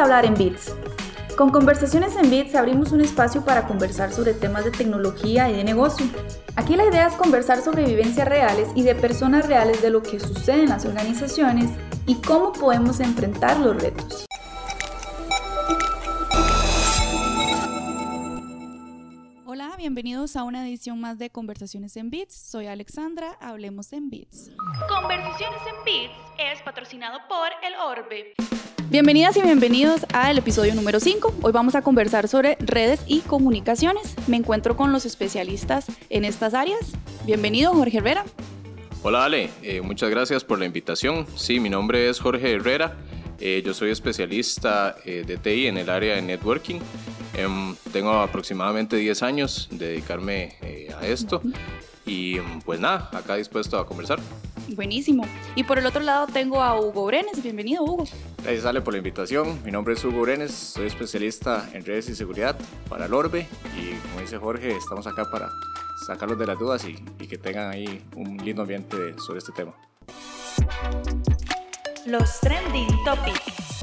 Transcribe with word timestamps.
a 0.00 0.04
hablar 0.04 0.24
en 0.24 0.34
Bits. 0.34 0.74
Con 1.36 1.50
Conversaciones 1.50 2.16
en 2.16 2.30
Bits 2.30 2.54
abrimos 2.54 2.90
un 2.90 3.02
espacio 3.02 3.44
para 3.44 3.66
conversar 3.66 4.12
sobre 4.12 4.32
temas 4.32 4.64
de 4.64 4.70
tecnología 4.70 5.50
y 5.50 5.52
de 5.52 5.62
negocio. 5.62 6.06
Aquí 6.56 6.74
la 6.74 6.86
idea 6.86 7.08
es 7.08 7.14
conversar 7.14 7.60
sobre 7.60 7.84
vivencias 7.84 8.26
reales 8.26 8.70
y 8.74 8.82
de 8.82 8.94
personas 8.94 9.46
reales 9.46 9.82
de 9.82 9.90
lo 9.90 10.02
que 10.02 10.18
sucede 10.18 10.62
en 10.62 10.70
las 10.70 10.86
organizaciones 10.86 11.70
y 12.06 12.14
cómo 12.14 12.52
podemos 12.52 12.98
enfrentar 13.00 13.58
los 13.58 13.76
retos. 13.76 14.24
Hola, 19.44 19.74
bienvenidos 19.76 20.34
a 20.34 20.44
una 20.44 20.66
edición 20.66 20.98
más 20.98 21.18
de 21.18 21.28
Conversaciones 21.28 21.94
en 21.98 22.08
Bits. 22.08 22.34
Soy 22.34 22.68
Alexandra, 22.68 23.36
hablemos 23.38 23.92
en 23.92 24.08
Bits. 24.08 24.50
Conversaciones 24.88 25.60
en 25.66 25.84
Bits 25.84 26.14
es 26.38 26.62
patrocinado 26.62 27.18
por 27.28 27.48
El 27.62 27.74
Orbe. 27.74 28.34
Bienvenidas 28.90 29.36
y 29.36 29.42
bienvenidos 29.42 30.04
al 30.12 30.36
episodio 30.36 30.74
número 30.74 30.98
5. 30.98 31.36
Hoy 31.42 31.52
vamos 31.52 31.76
a 31.76 31.82
conversar 31.82 32.26
sobre 32.26 32.56
redes 32.58 33.00
y 33.06 33.20
comunicaciones. 33.20 34.16
Me 34.26 34.36
encuentro 34.36 34.76
con 34.76 34.90
los 34.90 35.06
especialistas 35.06 35.86
en 36.08 36.24
estas 36.24 36.54
áreas. 36.54 36.80
Bienvenido, 37.24 37.72
Jorge 37.72 37.98
Herrera. 37.98 38.24
Hola 39.04 39.26
Ale, 39.26 39.48
eh, 39.62 39.80
muchas 39.80 40.10
gracias 40.10 40.42
por 40.42 40.58
la 40.58 40.64
invitación. 40.64 41.24
Sí, 41.36 41.60
mi 41.60 41.70
nombre 41.70 42.08
es 42.08 42.18
Jorge 42.18 42.50
Herrera. 42.50 42.96
Eh, 43.38 43.62
yo 43.64 43.74
soy 43.74 43.92
especialista 43.92 44.96
eh, 45.04 45.22
de 45.24 45.36
TI 45.36 45.68
en 45.68 45.76
el 45.76 45.88
área 45.88 46.16
de 46.16 46.22
networking. 46.22 46.80
Em, 47.34 47.76
tengo 47.92 48.10
aproximadamente 48.10 48.96
10 48.96 49.22
años 49.22 49.68
de 49.70 49.86
dedicarme 49.86 50.56
a 51.00 51.06
esto. 51.06 51.40
Y 52.04 52.40
pues 52.64 52.80
nada, 52.80 53.08
acá 53.12 53.36
dispuesto 53.36 53.78
a 53.78 53.86
conversar. 53.86 54.18
Buenísimo. 54.74 55.24
Y 55.54 55.64
por 55.64 55.78
el 55.78 55.86
otro 55.86 56.00
lado 56.00 56.26
tengo 56.26 56.62
a 56.62 56.80
Hugo 56.80 57.06
Brenes. 57.06 57.42
Bienvenido, 57.42 57.82
Hugo. 57.82 58.04
Gracias, 58.42 58.64
Ale, 58.64 58.80
por 58.80 58.94
la 58.94 58.98
invitación. 58.98 59.60
Mi 59.64 59.70
nombre 59.70 59.94
es 59.94 60.04
Hugo 60.04 60.22
Brenes, 60.22 60.52
soy 60.52 60.86
especialista 60.86 61.68
en 61.72 61.84
redes 61.84 62.08
y 62.08 62.14
seguridad 62.14 62.56
para 62.88 63.06
el 63.06 63.14
Orbe. 63.14 63.46
Y 63.76 63.94
como 64.08 64.20
dice 64.20 64.38
Jorge, 64.38 64.76
estamos 64.76 65.06
acá 65.06 65.24
para 65.30 65.50
sacarlos 66.06 66.38
de 66.38 66.46
las 66.46 66.58
dudas 66.58 66.84
y, 66.84 66.96
y 67.22 67.26
que 67.26 67.38
tengan 67.38 67.70
ahí 67.70 68.04
un 68.16 68.36
lindo 68.38 68.62
ambiente 68.62 68.96
sobre 69.18 69.38
este 69.38 69.52
tema. 69.52 69.74
Los 72.06 72.40
trending 72.40 72.88
topics. 73.04 73.82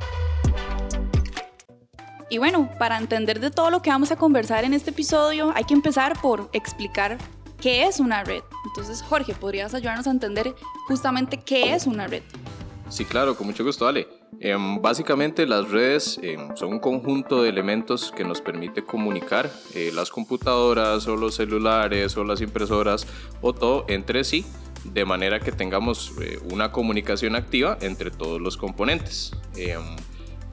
Y 2.30 2.40
bueno, 2.40 2.70
para 2.78 2.98
entender 2.98 3.40
de 3.40 3.52
todo 3.52 3.70
lo 3.72 3.82
que 3.82 3.90
vamos 3.90 4.12
a 4.12 4.18
conversar 4.18 4.66
en 4.66 4.74
este 4.74 4.90
episodio, 4.90 5.54
hay 5.56 5.64
que 5.64 5.74
empezar 5.74 6.20
por 6.22 6.50
explicar 6.52 7.18
qué 7.62 7.86
es 7.86 8.00
una 8.00 8.24
red. 8.24 8.42
Entonces, 8.66 9.02
Jorge, 9.02 9.34
¿podrías 9.34 9.74
ayudarnos 9.74 10.08
a 10.08 10.12
entender 10.12 10.56
justamente 10.88 11.38
qué 11.38 11.74
es 11.74 11.88
una 11.88 12.08
red? 12.08 12.24
Sí, 12.90 13.04
claro, 13.04 13.36
con 13.36 13.48
mucho 13.48 13.66
gusto, 13.66 13.86
Ale. 13.86 14.08
Em, 14.40 14.82
básicamente 14.82 15.46
las 15.46 15.70
redes 15.70 16.20
em, 16.22 16.56
son 16.56 16.74
un 16.74 16.80
conjunto 16.80 17.42
de 17.42 17.50
elementos 17.50 18.14
que 18.16 18.24
nos 18.24 18.40
permite 18.40 18.84
comunicar 18.84 19.52
eh, 19.74 19.92
las 19.94 20.10
computadoras 20.10 21.08
o 21.08 21.16
los 21.16 21.36
celulares 21.36 22.16
o 22.18 22.24
las 22.24 22.40
impresoras 22.40 23.08
o 23.42 23.54
todo 23.54 23.86
entre 23.88 24.24
sí 24.24 24.46
de 24.86 25.06
manera 25.06 25.40
que 25.40 25.52
tengamos 25.52 26.14
eh, 26.22 26.40
una 26.52 26.72
comunicación 26.72 27.36
activa 27.36 27.78
entre 27.82 28.12
todos 28.12 28.40
los 28.40 28.58
componentes. 28.58 29.32
Em, 29.56 29.82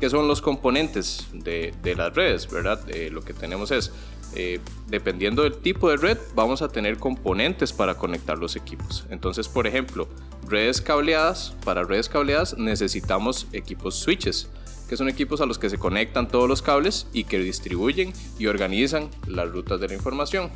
¿Qué 0.01 0.11
son 0.11 0.27
los 0.27 0.43
componentes 0.43 1.29
de, 1.33 1.73
de 1.83 1.95
las 1.95 2.15
redes? 2.15 2.51
¿verdad? 2.51 2.81
Eh, 2.89 3.11
lo 3.11 3.23
que 3.23 3.33
tenemos 3.33 3.71
es 3.71 3.93
eh, 4.35 4.61
dependiendo 4.89 5.43
del 5.43 5.57
tipo 5.57 5.91
de 5.91 5.97
red, 5.97 6.19
vamos 6.35 6.63
a 6.63 6.69
tener 6.69 6.99
componentes 6.99 7.73
para 7.73 7.97
conectar 7.97 8.39
los 8.39 8.57
equipos. 8.57 9.07
Entonces, 9.11 9.49
por 9.49 9.67
ejemplo, 9.67 10.09
redes 10.49 10.81
cableadas, 10.81 11.55
para 11.65 11.85
redes 11.85 12.09
cableadas 12.09 12.57
necesitamos 12.59 13.47
equipos 13.53 13.97
switches, 13.97 14.49
que 14.89 14.97
son 14.97 15.09
equipos 15.09 15.41
a 15.41 15.47
los 15.47 15.59
que 15.59 15.71
se 15.71 15.79
conectan 15.79 16.29
todos 16.29 16.49
los 16.49 16.63
cables 16.63 17.07
y 17.13 17.25
que 17.25 17.39
distribuyen 17.39 18.13
y 18.39 18.47
organizan 18.47 19.09
las 19.27 19.51
rutas 19.51 19.81
de 19.81 19.89
la 19.89 19.95
información. 19.95 20.51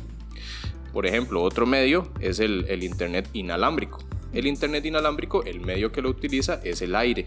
Por 0.93 1.05
ejemplo, 1.05 1.41
otro 1.43 1.65
medio 1.65 2.11
es 2.19 2.39
el, 2.39 2.65
el 2.69 2.83
Internet 2.83 3.29
inalámbrico. 3.33 3.99
El 4.33 4.47
Internet 4.47 4.85
inalámbrico, 4.85 5.43
el 5.43 5.59
medio 5.59 5.91
que 5.91 6.01
lo 6.01 6.09
utiliza 6.09 6.59
es 6.63 6.81
el 6.81 6.95
aire. 6.95 7.25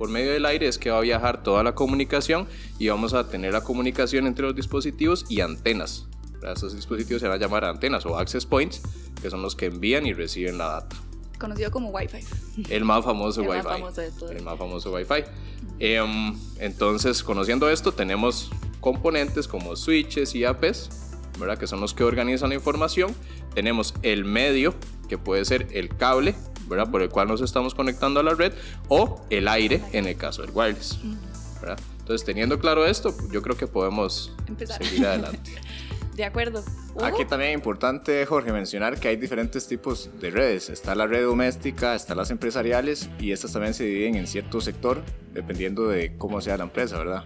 Por 0.00 0.08
medio 0.08 0.32
del 0.32 0.46
aire 0.46 0.66
es 0.66 0.78
que 0.78 0.88
va 0.88 0.96
a 0.96 1.02
viajar 1.02 1.42
toda 1.42 1.62
la 1.62 1.74
comunicación 1.74 2.48
y 2.78 2.88
vamos 2.88 3.12
a 3.12 3.28
tener 3.28 3.52
la 3.52 3.60
comunicación 3.60 4.26
entre 4.26 4.46
los 4.46 4.56
dispositivos 4.56 5.26
y 5.28 5.42
antenas. 5.42 6.06
Estos 6.42 6.74
dispositivos 6.74 7.20
se 7.20 7.28
van 7.28 7.36
a 7.36 7.38
llamar 7.38 7.66
antenas 7.66 8.06
o 8.06 8.16
access 8.16 8.46
points, 8.46 8.80
que 9.20 9.28
son 9.28 9.42
los 9.42 9.54
que 9.54 9.66
envían 9.66 10.06
y 10.06 10.14
reciben 10.14 10.56
la 10.56 10.68
data. 10.68 10.96
Conocido 11.38 11.70
como 11.70 11.90
Wi-Fi. 11.90 12.24
El 12.70 12.86
más 12.86 13.04
famoso 13.04 13.42
el 13.42 13.48
Wi-Fi. 13.48 13.62
Más 13.62 13.94
famoso 13.94 14.26
de 14.26 14.36
el 14.38 14.42
más 14.42 14.58
famoso 14.58 14.90
Wi-Fi. 14.90 15.24
Em, 15.80 16.34
entonces, 16.60 17.22
conociendo 17.22 17.68
esto, 17.68 17.92
tenemos 17.92 18.50
componentes 18.80 19.46
como 19.46 19.76
switches 19.76 20.34
y 20.34 20.46
APs, 20.46 20.88
¿verdad? 21.38 21.58
que 21.58 21.66
son 21.66 21.78
los 21.78 21.92
que 21.92 22.04
organizan 22.04 22.48
la 22.48 22.54
información. 22.54 23.14
Tenemos 23.54 23.92
el 24.00 24.24
medio, 24.24 24.74
que 25.10 25.18
puede 25.18 25.44
ser 25.44 25.68
el 25.72 25.94
cable, 25.94 26.34
por 26.90 27.02
el 27.02 27.08
cual 27.08 27.28
nos 27.28 27.40
estamos 27.40 27.74
conectando 27.74 28.20
a 28.20 28.22
la 28.22 28.34
red, 28.34 28.52
o 28.88 29.24
el 29.30 29.48
aire 29.48 29.82
en 29.92 30.06
el 30.06 30.16
caso 30.16 30.42
del 30.42 30.50
wireless. 30.54 30.98
Entonces, 31.98 32.24
teniendo 32.24 32.58
claro 32.58 32.86
esto, 32.86 33.14
yo 33.30 33.42
creo 33.42 33.56
que 33.56 33.66
podemos 33.66 34.32
seguir 34.78 35.06
adelante. 35.06 35.52
De 36.16 36.24
acuerdo. 36.24 36.62
Aquí 37.02 37.24
también 37.24 37.52
es 37.52 37.54
importante, 37.54 38.26
Jorge, 38.26 38.52
mencionar 38.52 38.98
que 38.98 39.08
hay 39.08 39.16
diferentes 39.16 39.66
tipos 39.66 40.10
de 40.20 40.30
redes. 40.30 40.68
Está 40.68 40.94
la 40.94 41.06
red 41.06 41.24
doméstica, 41.24 41.94
están 41.94 42.18
las 42.18 42.30
empresariales 42.30 43.08
y 43.18 43.32
estas 43.32 43.52
también 43.52 43.72
se 43.72 43.84
dividen 43.84 44.16
en 44.16 44.26
cierto 44.26 44.60
sector 44.60 45.02
dependiendo 45.32 45.88
de 45.88 46.16
cómo 46.18 46.40
sea 46.40 46.58
la 46.58 46.64
empresa, 46.64 46.98
¿verdad? 46.98 47.24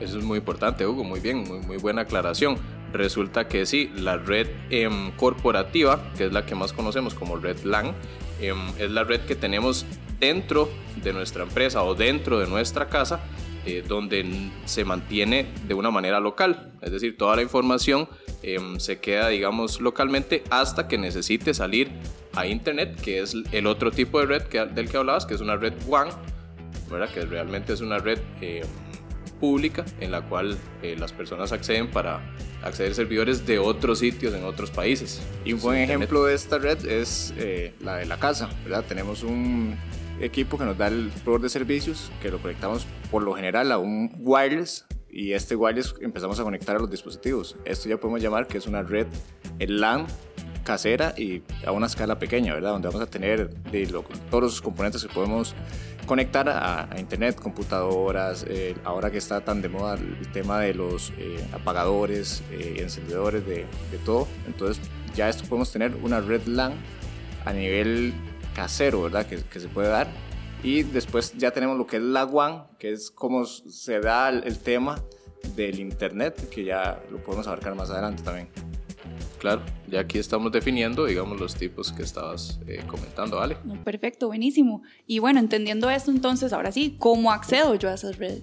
Eso 0.00 0.18
es 0.18 0.24
muy 0.24 0.38
importante, 0.38 0.86
Hugo. 0.86 1.04
Muy 1.04 1.20
bien, 1.20 1.44
muy, 1.44 1.60
muy 1.60 1.76
buena 1.78 2.02
aclaración. 2.02 2.58
Resulta 2.94 3.46
que 3.48 3.66
sí, 3.66 3.90
la 3.96 4.16
red 4.16 4.48
em, 4.70 5.10
corporativa, 5.12 6.10
que 6.16 6.24
es 6.26 6.32
la 6.32 6.46
que 6.46 6.54
más 6.54 6.72
conocemos 6.72 7.12
como 7.12 7.36
red 7.36 7.62
LAN, 7.64 7.94
Em, 8.40 8.58
es 8.78 8.90
la 8.90 9.04
red 9.04 9.20
que 9.20 9.36
tenemos 9.36 9.86
dentro 10.18 10.68
de 11.02 11.12
nuestra 11.12 11.44
empresa 11.44 11.82
o 11.82 11.94
dentro 11.94 12.38
de 12.38 12.46
nuestra 12.46 12.88
casa, 12.88 13.20
eh, 13.64 13.84
donde 13.86 14.50
se 14.64 14.84
mantiene 14.84 15.46
de 15.66 15.74
una 15.74 15.90
manera 15.90 16.20
local. 16.20 16.72
Es 16.82 16.90
decir, 16.90 17.16
toda 17.16 17.36
la 17.36 17.42
información 17.42 18.08
em, 18.42 18.78
se 18.78 18.98
queda, 18.98 19.28
digamos, 19.28 19.80
localmente 19.80 20.42
hasta 20.50 20.88
que 20.88 20.98
necesite 20.98 21.54
salir 21.54 21.90
a 22.34 22.46
Internet, 22.46 23.00
que 23.00 23.20
es 23.20 23.34
el 23.52 23.66
otro 23.66 23.90
tipo 23.90 24.20
de 24.20 24.26
red 24.26 24.42
que, 24.42 24.64
del 24.66 24.90
que 24.90 24.96
hablabas, 24.96 25.24
que 25.24 25.34
es 25.34 25.40
una 25.40 25.56
red 25.56 25.72
WAN, 25.86 26.08
¿verdad? 26.90 27.08
que 27.12 27.22
realmente 27.22 27.72
es 27.72 27.80
una 27.80 27.98
red 27.98 28.18
pública 29.40 29.84
en 30.00 30.10
la 30.10 30.22
cual 30.22 30.58
eh, 30.82 30.96
las 30.98 31.12
personas 31.12 31.52
acceden 31.52 31.90
para 31.90 32.20
acceder 32.62 32.92
a 32.92 32.94
servidores 32.94 33.46
de 33.46 33.58
otros 33.58 33.98
sitios 33.98 34.34
en 34.34 34.44
otros 34.44 34.70
países. 34.70 35.22
Y 35.44 35.52
un 35.52 35.60
buen 35.60 35.78
ejemplo 35.78 36.24
de 36.24 36.34
esta 36.34 36.58
red 36.58 36.84
es 36.86 37.34
eh, 37.36 37.74
la 37.80 37.96
de 37.96 38.06
la 38.06 38.18
casa, 38.18 38.48
¿verdad? 38.64 38.84
Tenemos 38.86 39.22
un 39.22 39.76
equipo 40.20 40.58
que 40.58 40.64
nos 40.64 40.78
da 40.78 40.88
el 40.88 41.10
proveedor 41.24 41.42
de 41.42 41.48
servicios 41.48 42.10
que 42.22 42.30
lo 42.30 42.38
conectamos 42.38 42.86
por 43.10 43.22
lo 43.22 43.34
general 43.34 43.72
a 43.72 43.78
un 43.78 44.10
wireless 44.18 44.86
y 45.10 45.32
este 45.32 45.54
wireless 45.54 45.94
empezamos 46.00 46.40
a 46.40 46.42
conectar 46.42 46.76
a 46.76 46.78
los 46.78 46.90
dispositivos. 46.90 47.56
Esto 47.64 47.88
ya 47.88 47.98
podemos 47.98 48.20
llamar 48.20 48.46
que 48.46 48.58
es 48.58 48.66
una 48.66 48.82
red 48.82 49.06
el 49.58 49.80
LAN 49.80 50.06
casera 50.64 51.14
y 51.16 51.42
a 51.64 51.72
una 51.72 51.86
escala 51.86 52.18
pequeña, 52.18 52.54
¿verdad? 52.54 52.72
Donde 52.72 52.88
vamos 52.88 53.02
a 53.02 53.06
tener 53.06 53.50
de 53.50 53.86
todos 53.86 54.42
los 54.42 54.62
componentes 54.62 55.04
que 55.04 55.12
podemos 55.12 55.54
conectar 56.06 56.48
a, 56.48 56.88
internet, 56.98 57.36
computadoras, 57.36 58.44
eh, 58.48 58.74
ahora 58.84 59.10
que 59.10 59.18
está 59.18 59.42
tan 59.42 59.62
de 59.62 59.68
moda 59.68 59.94
el 59.94 60.30
tema 60.32 60.60
de 60.60 60.74
los 60.74 61.12
eh, 61.18 61.44
apagadores, 61.52 62.42
eh, 62.50 62.76
encendedores, 62.78 63.46
de, 63.46 63.66
de, 63.90 63.98
todo. 64.04 64.26
Entonces 64.46 64.82
ya 65.14 65.28
esto 65.28 65.44
podemos 65.44 65.70
tener 65.72 65.94
una 66.02 66.20
red 66.20 66.46
LAN 66.46 66.74
a 67.44 67.52
nivel 67.52 68.12
casero, 68.54 69.02
¿verdad? 69.02 69.26
Que, 69.26 69.38
que 69.38 69.60
se 69.60 69.68
puede 69.68 69.88
dar. 69.88 70.08
Y 70.62 70.82
después 70.82 71.34
ya 71.36 71.50
tenemos 71.50 71.76
lo 71.76 71.86
que 71.86 71.98
es 71.98 72.02
la 72.02 72.24
WAN, 72.24 72.66
que 72.78 72.92
es 72.92 73.10
cómo 73.10 73.44
se 73.44 74.00
da 74.00 74.30
el 74.30 74.58
tema 74.58 74.98
del 75.54 75.78
internet, 75.78 76.48
que 76.48 76.64
ya 76.64 77.02
lo 77.10 77.22
podemos 77.22 77.46
abarcar 77.46 77.74
más 77.74 77.90
adelante 77.90 78.22
también. 78.22 78.48
Claro, 79.44 79.60
ya 79.88 80.00
aquí 80.00 80.18
estamos 80.18 80.50
definiendo, 80.52 81.04
digamos, 81.04 81.38
los 81.38 81.54
tipos 81.54 81.92
que 81.92 82.02
estabas 82.02 82.58
eh, 82.66 82.82
comentando, 82.86 83.36
¿vale? 83.36 83.58
perfecto, 83.84 84.28
buenísimo. 84.28 84.82
Y 85.06 85.18
bueno, 85.18 85.38
entendiendo 85.38 85.90
esto, 85.90 86.10
entonces, 86.10 86.54
ahora 86.54 86.72
sí, 86.72 86.96
¿cómo 86.98 87.30
accedo 87.30 87.74
yo 87.74 87.90
a 87.90 87.92
esas 87.92 88.16
redes? 88.16 88.40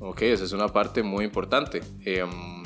Ok, 0.00 0.22
esa 0.22 0.42
es 0.42 0.50
una 0.50 0.66
parte 0.66 1.04
muy 1.04 1.24
importante. 1.24 1.82
Em, 2.04 2.64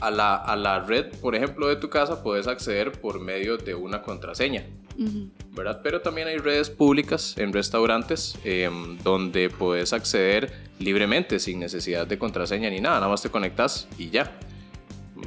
a, 0.00 0.12
la, 0.12 0.36
a, 0.36 0.54
la, 0.54 0.78
red, 0.78 1.06
por 1.20 1.34
ejemplo, 1.34 1.66
de 1.66 1.74
tu 1.74 1.90
casa, 1.90 2.22
puedes 2.22 2.46
acceder 2.46 2.92
por 2.92 3.18
medio 3.18 3.56
de 3.56 3.74
una 3.74 4.02
contraseña, 4.02 4.64
¿verdad? 5.56 5.80
Pero 5.82 6.02
también 6.02 6.28
hay 6.28 6.38
redes 6.38 6.70
públicas 6.70 7.36
en 7.36 7.52
restaurantes 7.52 8.38
em, 8.44 8.96
donde 8.98 9.50
puedes 9.50 9.92
acceder 9.92 10.52
libremente, 10.78 11.40
sin 11.40 11.58
necesidad 11.58 12.06
de 12.06 12.16
contraseña 12.16 12.70
ni 12.70 12.80
nada, 12.80 13.00
nada 13.00 13.08
más 13.08 13.22
te 13.22 13.28
conectas 13.28 13.88
y 13.98 14.10
ya. 14.10 14.38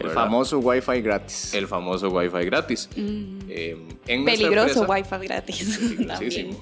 El 0.01 0.07
¿verdad? 0.09 0.23
famoso 0.23 0.59
Wi-Fi 0.59 1.01
gratis. 1.01 1.53
El 1.53 1.67
famoso 1.67 2.09
Wi-Fi 2.09 2.45
gratis. 2.45 2.89
Eh, 2.95 3.77
en 4.07 4.23
nuestra 4.23 4.47
Peligroso 4.49 4.81
empresa- 4.83 5.15
Wi-Fi 5.17 5.27
gratis. 5.27 5.79
También. 6.07 6.57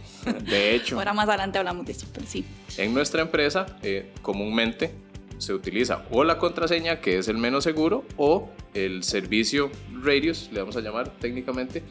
De 0.46 0.76
hecho, 0.76 0.98
Ahora 0.98 1.14
más 1.14 1.28
adelante 1.28 1.58
hablamos 1.60 1.86
de 1.86 1.92
eso, 1.94 2.06
pero 2.14 2.26
sí. 2.28 2.46
En 2.78 2.94
nuestra 2.94 3.22
empresa, 3.22 3.78
eh, 3.82 4.12
comúnmente 4.22 4.92
se 5.38 5.54
utiliza 5.54 6.04
o 6.12 6.24
la 6.24 6.38
contraseña, 6.38 7.00
que 7.02 7.18
es 7.18 7.28
el 7.30 7.38
menos 7.38 7.64
seguro, 7.64 8.04
o 8.18 8.50
el 8.74 9.04
servicio 9.04 9.72
Radius, 10.04 10.50
le 10.52 10.60
vamos 10.60 10.76
a 10.76 10.82
llamar 10.82 11.12
técnicamente, 11.20 11.82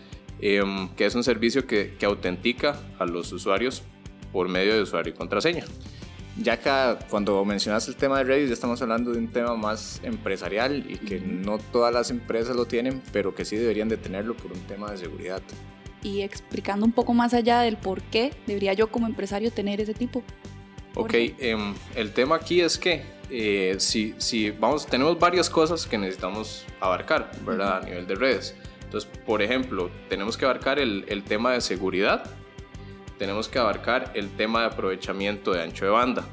em, 0.41 0.89
que 0.91 1.06
es 1.06 1.15
un 1.15 1.25
servicio 1.25 1.67
que, 1.67 1.94
que 1.99 2.06
autentica 2.06 2.79
a 2.99 3.06
los 3.06 3.33
usuarios 3.33 3.83
por 4.33 4.49
medio 4.49 4.75
de 4.75 4.83
usuario 4.83 5.12
y 5.15 5.17
contraseña. 5.17 5.65
Ya 6.43 6.55
acá 6.55 6.99
cuando 7.11 7.44
mencionas 7.44 7.88
el 7.88 7.96
tema 7.96 8.19
de 8.19 8.25
Redis, 8.25 8.49
ya 8.49 8.55
estamos 8.55 8.81
hablando 8.82 9.12
de 9.12 9.19
un 9.19 9.29
tema 9.29 9.55
más 9.56 10.00
empresarial 10.02 10.85
y 10.88 10.99
que 10.99 11.20
no 11.20 11.58
todas 11.58 11.93
las 11.93 12.11
empresas 12.11 12.55
lo 12.55 12.67
tienen, 12.67 13.02
pero 13.12 13.35
que 13.35 13.44
sí 13.44 13.56
deberían 13.56 13.88
de 13.88 13.96
tenerlo 13.96 14.37
por 14.37 14.52
un 14.52 14.61
tema 14.61 14.90
de 14.90 14.99
seguridad. 14.99 15.43
Y 16.02 16.23
explicando 16.23 16.87
un 16.87 16.93
poco 16.93 17.12
más 17.12 17.35
allá 17.35 17.61
del 17.61 17.76
por 17.76 18.02
qué 18.02 18.32
debería 18.46 18.73
yo 18.73 18.90
como 18.90 19.06
empresario 19.06 19.50
tener 19.50 19.81
ese 19.81 19.94
tipo. 19.94 20.23
Ok, 20.94 21.14
em, 21.14 21.75
el 21.94 22.12
tema 22.12 22.37
aquí 22.37 22.61
es 22.61 22.79
que 22.79 23.02
eh, 23.31 23.76
si, 23.79 24.14
si 24.19 24.50
vamos, 24.50 24.87
tenemos 24.87 25.19
varias 25.19 25.50
cosas 25.50 25.87
que 25.87 25.99
necesitamos 25.99 26.64
abarcar, 26.81 27.31
¿verdad? 27.44 27.82
A 27.82 27.84
nivel 27.84 28.06
de 28.06 28.14
redes. 28.14 28.55
Entonces, 28.84 29.11
por 29.26 29.43
ejemplo, 29.43 29.91
tenemos 30.08 30.37
que 30.37 30.44
abarcar 30.44 30.79
el, 30.79 31.05
el 31.08 31.23
tema 31.23 31.52
de 31.52 31.61
seguridad, 31.61 32.25
tenemos 33.19 33.49
que 33.49 33.59
abarcar 33.59 34.12
el 34.15 34.31
tema 34.37 34.61
de 34.61 34.67
aprovechamiento 34.67 35.53
de 35.53 35.62
ancho 35.62 35.85
de 35.85 35.91
banda. 35.91 36.25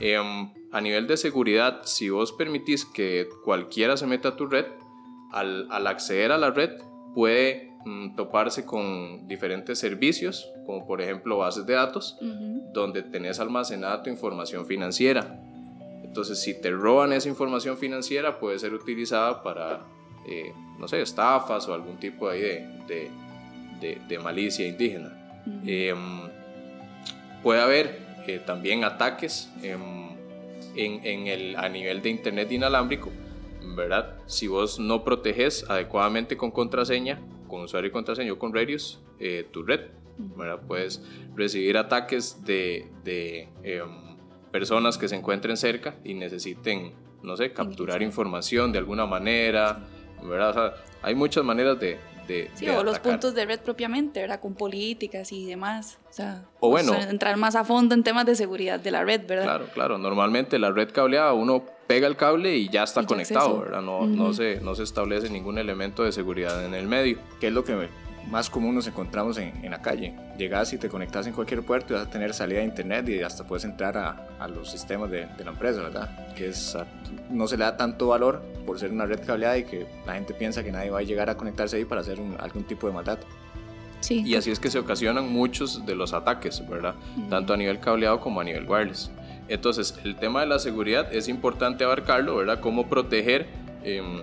Em, 0.00 0.50
a 0.72 0.80
nivel 0.80 1.06
de 1.06 1.16
seguridad, 1.16 1.80
si 1.84 2.10
vos 2.10 2.32
permitís 2.32 2.84
que 2.84 3.28
cualquiera 3.44 3.96
se 3.96 4.06
meta 4.06 4.30
a 4.30 4.36
tu 4.36 4.46
red, 4.46 4.66
al, 5.32 5.66
al 5.70 5.86
acceder 5.86 6.32
a 6.32 6.38
la 6.38 6.50
red 6.50 6.70
puede 7.14 7.72
mm, 7.84 8.14
toparse 8.16 8.64
con 8.64 9.26
diferentes 9.26 9.78
servicios, 9.78 10.48
como 10.66 10.86
por 10.86 11.00
ejemplo 11.00 11.38
bases 11.38 11.66
de 11.66 11.74
datos, 11.74 12.16
donde 12.72 13.02
tenés 13.02 13.40
almacenada 13.40 14.02
tu 14.02 14.10
información 14.10 14.66
financiera. 14.66 15.40
Entonces, 16.04 16.40
si 16.40 16.58
te 16.60 16.70
roban 16.70 17.12
esa 17.12 17.28
información 17.28 17.76
financiera, 17.76 18.38
puede 18.38 18.58
ser 18.58 18.72
utilizada 18.74 19.42
para, 19.42 19.84
eh, 20.26 20.52
no 20.78 20.88
sé, 20.88 21.00
estafas 21.02 21.68
o 21.68 21.74
algún 21.74 21.98
tipo 21.98 22.28
ahí 22.28 22.40
de, 22.40 22.66
de, 22.86 23.10
de- 23.80 24.00
de 24.08 24.18
malicia 24.18 24.66
indígena. 24.66 25.25
Em, 25.64 26.28
puede 27.42 27.60
haber 27.60 28.00
eh, 28.26 28.40
también 28.44 28.84
ataques 28.84 29.50
em, 29.62 30.10
en, 30.74 31.06
en 31.06 31.26
el, 31.26 31.56
a 31.56 31.68
nivel 31.68 32.02
de 32.02 32.10
Internet 32.10 32.50
inalámbrico, 32.50 33.10
¿verdad? 33.76 34.16
Si 34.26 34.48
vos 34.48 34.78
no 34.78 35.04
proteges 35.04 35.68
adecuadamente 35.68 36.36
con 36.36 36.50
contraseña, 36.50 37.20
con 37.48 37.62
usuario 37.62 37.88
y 37.88 37.92
contraseña 37.92 38.32
o 38.32 38.38
con 38.38 38.52
radios, 38.52 39.00
eh, 39.20 39.46
tu 39.50 39.62
red, 39.62 39.80
¿verdad? 40.18 40.60
Puedes 40.66 41.02
recibir 41.34 41.76
ataques 41.76 42.44
de, 42.44 42.88
de 43.04 43.48
em, 43.62 44.16
personas 44.50 44.98
que 44.98 45.08
se 45.08 45.16
encuentren 45.16 45.56
cerca 45.56 45.96
y 46.04 46.14
necesiten, 46.14 46.92
no 47.22 47.36
sé, 47.36 47.52
capturar 47.52 48.02
información 48.02 48.72
de 48.72 48.78
alguna 48.78 49.06
manera, 49.06 49.86
¿verdad? 50.22 50.50
O 50.50 50.52
sea, 50.52 50.74
hay 51.02 51.14
muchas 51.14 51.44
maneras 51.44 51.78
de... 51.78 51.98
de- 52.26 52.50
Sí, 52.54 52.66
de 52.66 52.76
o 52.76 52.82
los 52.84 52.98
puntos 52.98 53.34
de 53.34 53.44
red 53.44 53.60
propiamente, 53.60 54.20
¿verdad? 54.20 54.40
Con 54.40 54.54
políticas 54.54 55.32
y 55.32 55.46
demás. 55.46 55.98
O 56.10 56.12
sea, 56.12 56.44
O 56.60 56.70
bueno. 56.70 56.92
pues, 56.94 57.06
entrar 57.06 57.36
más 57.36 57.54
a 57.56 57.64
fondo 57.64 57.94
en 57.94 58.02
temas 58.02 58.26
de 58.26 58.34
seguridad 58.34 58.78
de 58.80 58.90
la 58.90 59.04
red, 59.04 59.26
¿verdad? 59.26 59.44
Claro, 59.44 59.66
claro. 59.74 59.98
Normalmente 59.98 60.58
la 60.58 60.70
red 60.70 60.90
cableada 60.92 61.32
uno 61.32 61.64
pega 61.86 62.06
el 62.08 62.16
cable 62.16 62.56
y 62.56 62.68
ya 62.68 62.82
está 62.82 63.02
Y 63.02 63.06
conectado. 63.06 63.60
¿verdad? 63.60 63.82
No, 63.82 64.06
no, 64.06 64.32
se, 64.32 64.60
no 64.60 64.74
se 64.74 64.82
establece 64.82 65.30
ningún 65.30 65.58
elemento 65.58 66.02
de 66.02 66.12
seguridad 66.12 66.64
en 66.64 66.74
el 66.74 66.86
medio. 66.86 67.18
que 67.40 67.48
es 67.48 67.52
lo 67.52 67.64
que 67.64 67.74
más 68.30 68.50
común 68.50 68.74
nos 68.74 68.86
encontramos 68.86 69.38
en, 69.38 69.52
en 69.64 69.70
la 69.70 69.80
calle. 69.80 70.14
Llegas 70.36 70.72
y 70.72 70.78
te 70.78 70.88
conectas 70.88 71.26
en 71.26 71.32
cualquier 71.32 71.62
puerto 71.62 71.94
y 71.94 71.96
vas 71.96 72.06
a 72.06 72.10
tener 72.10 72.34
salida 72.34 72.58
de 72.58 72.64
internet 72.64 73.08
y 73.08 73.22
hasta 73.22 73.44
puedes 73.44 73.64
entrar 73.64 73.96
a, 73.96 74.26
a 74.38 74.48
los 74.48 74.70
sistemas 74.70 75.10
de, 75.10 75.26
de 75.26 75.44
la 75.44 75.50
empresa, 75.52 75.80
¿verdad? 75.82 76.34
Que 76.34 76.48
es, 76.48 76.76
no 77.30 77.46
se 77.46 77.56
le 77.56 77.64
da 77.64 77.76
tanto 77.76 78.08
valor 78.08 78.42
por 78.66 78.78
ser 78.78 78.90
una 78.90 79.06
red 79.06 79.20
cableada 79.24 79.56
y 79.58 79.64
que 79.64 79.86
la 80.06 80.14
gente 80.14 80.34
piensa 80.34 80.64
que 80.64 80.72
nadie 80.72 80.90
va 80.90 80.98
a 80.98 81.02
llegar 81.02 81.30
a 81.30 81.36
conectarse 81.36 81.76
ahí 81.76 81.84
para 81.84 82.00
hacer 82.00 82.18
un- 82.20 82.36
algún 82.40 82.64
tipo 82.64 82.86
de 82.88 82.92
maldad. 82.92 83.18
Sí. 84.00 84.22
Y 84.26 84.34
así 84.36 84.50
es 84.50 84.60
que 84.60 84.70
se 84.70 84.78
ocasionan 84.78 85.32
muchos 85.32 85.86
de 85.86 85.94
los 85.94 86.12
ataques, 86.12 86.62
¿verdad? 86.68 86.94
Tanto 87.30 87.54
a 87.54 87.56
nivel 87.56 87.80
cableado 87.80 88.20
como 88.20 88.40
a 88.40 88.44
nivel 88.44 88.68
wireless. 88.68 89.10
Entonces, 89.48 89.94
el 90.04 90.16
tema 90.16 90.40
de 90.40 90.46
la 90.46 90.58
seguridad 90.58 91.12
es 91.14 91.28
importante 91.28 91.84
abarcarlo, 91.84 92.36
¿verdad? 92.36 92.60
Cómo 92.60 92.88
proteger 92.88 93.46
em, 93.84 94.22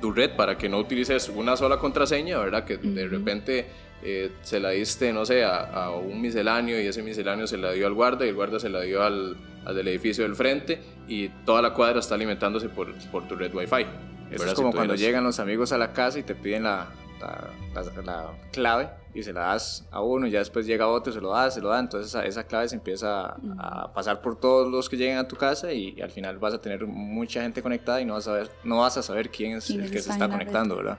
tu 0.00 0.12
red 0.12 0.36
para 0.36 0.56
que 0.56 0.68
no 0.68 0.78
utilices 0.78 1.28
una 1.28 1.56
sola 1.56 1.78
contraseña, 1.78 2.38
¿verdad? 2.38 2.64
Que 2.64 2.76
de 2.76 3.08
repente 3.08 3.66
eh, 4.02 4.32
se 4.42 4.60
la 4.60 4.70
diste, 4.70 5.12
no 5.12 5.26
sé, 5.26 5.44
a, 5.44 5.58
a 5.58 5.90
un 5.90 6.20
misceláneo 6.20 6.80
y 6.80 6.86
ese 6.86 7.02
misceláneo 7.02 7.46
se 7.46 7.58
la 7.58 7.72
dio 7.72 7.86
al 7.86 7.94
guarda 7.94 8.24
y 8.24 8.30
el 8.30 8.34
guarda 8.34 8.58
se 8.58 8.68
la 8.68 8.80
dio 8.80 9.02
al, 9.02 9.36
al 9.64 9.74
del 9.74 9.88
edificio 9.88 10.24
del 10.24 10.34
frente 10.34 10.80
y 11.06 11.28
toda 11.44 11.60
la 11.62 11.74
cuadra 11.74 12.00
está 12.00 12.14
alimentándose 12.14 12.68
por, 12.68 12.94
por 13.10 13.28
tu 13.28 13.36
red 13.36 13.54
Wi-Fi. 13.54 13.86
Eso 14.30 14.46
es 14.46 14.54
como 14.54 14.72
cuando 14.72 14.94
llegan 14.94 15.24
los 15.24 15.40
amigos 15.40 15.72
a 15.72 15.78
la 15.78 15.92
casa 15.92 16.18
y 16.18 16.22
te 16.22 16.34
piden 16.34 16.62
la, 16.62 16.88
la, 17.20 17.50
la- 17.74 18.02
la 18.02 18.30
clave 18.52 18.88
y 19.14 19.22
se 19.22 19.32
la 19.32 19.40
das 19.42 19.86
a 19.90 20.00
uno 20.00 20.26
y 20.26 20.30
ya 20.30 20.38
después 20.38 20.66
llega 20.66 20.86
otro, 20.86 21.12
se 21.12 21.20
lo 21.20 21.30
das, 21.30 21.54
se 21.54 21.60
lo 21.60 21.68
da, 21.68 21.80
entonces 21.80 22.08
esa, 22.10 22.24
esa 22.24 22.44
clave 22.44 22.68
se 22.68 22.76
empieza 22.76 23.36
a 23.58 23.92
pasar 23.92 24.20
por 24.22 24.38
todos 24.38 24.70
los 24.70 24.88
que 24.88 24.96
lleguen 24.96 25.18
a 25.18 25.26
tu 25.26 25.36
casa 25.36 25.72
y, 25.72 26.00
al 26.00 26.10
final 26.10 26.38
vas 26.38 26.54
a 26.54 26.60
tener 26.60 26.86
mucha 26.86 27.42
gente 27.42 27.62
conectada 27.62 28.00
y 28.00 28.04
no 28.04 28.14
vas 28.14 28.28
a, 28.28 28.32
ver, 28.32 28.50
no 28.64 28.78
vas 28.80 28.96
a 28.96 29.02
saber 29.02 29.30
quién 29.30 29.56
es 29.56 29.66
¿Quién 29.66 29.82
el 29.82 29.90
que 29.90 30.00
se 30.00 30.10
está 30.10 30.28
conectando, 30.28 30.76
¿verdad? 30.76 30.98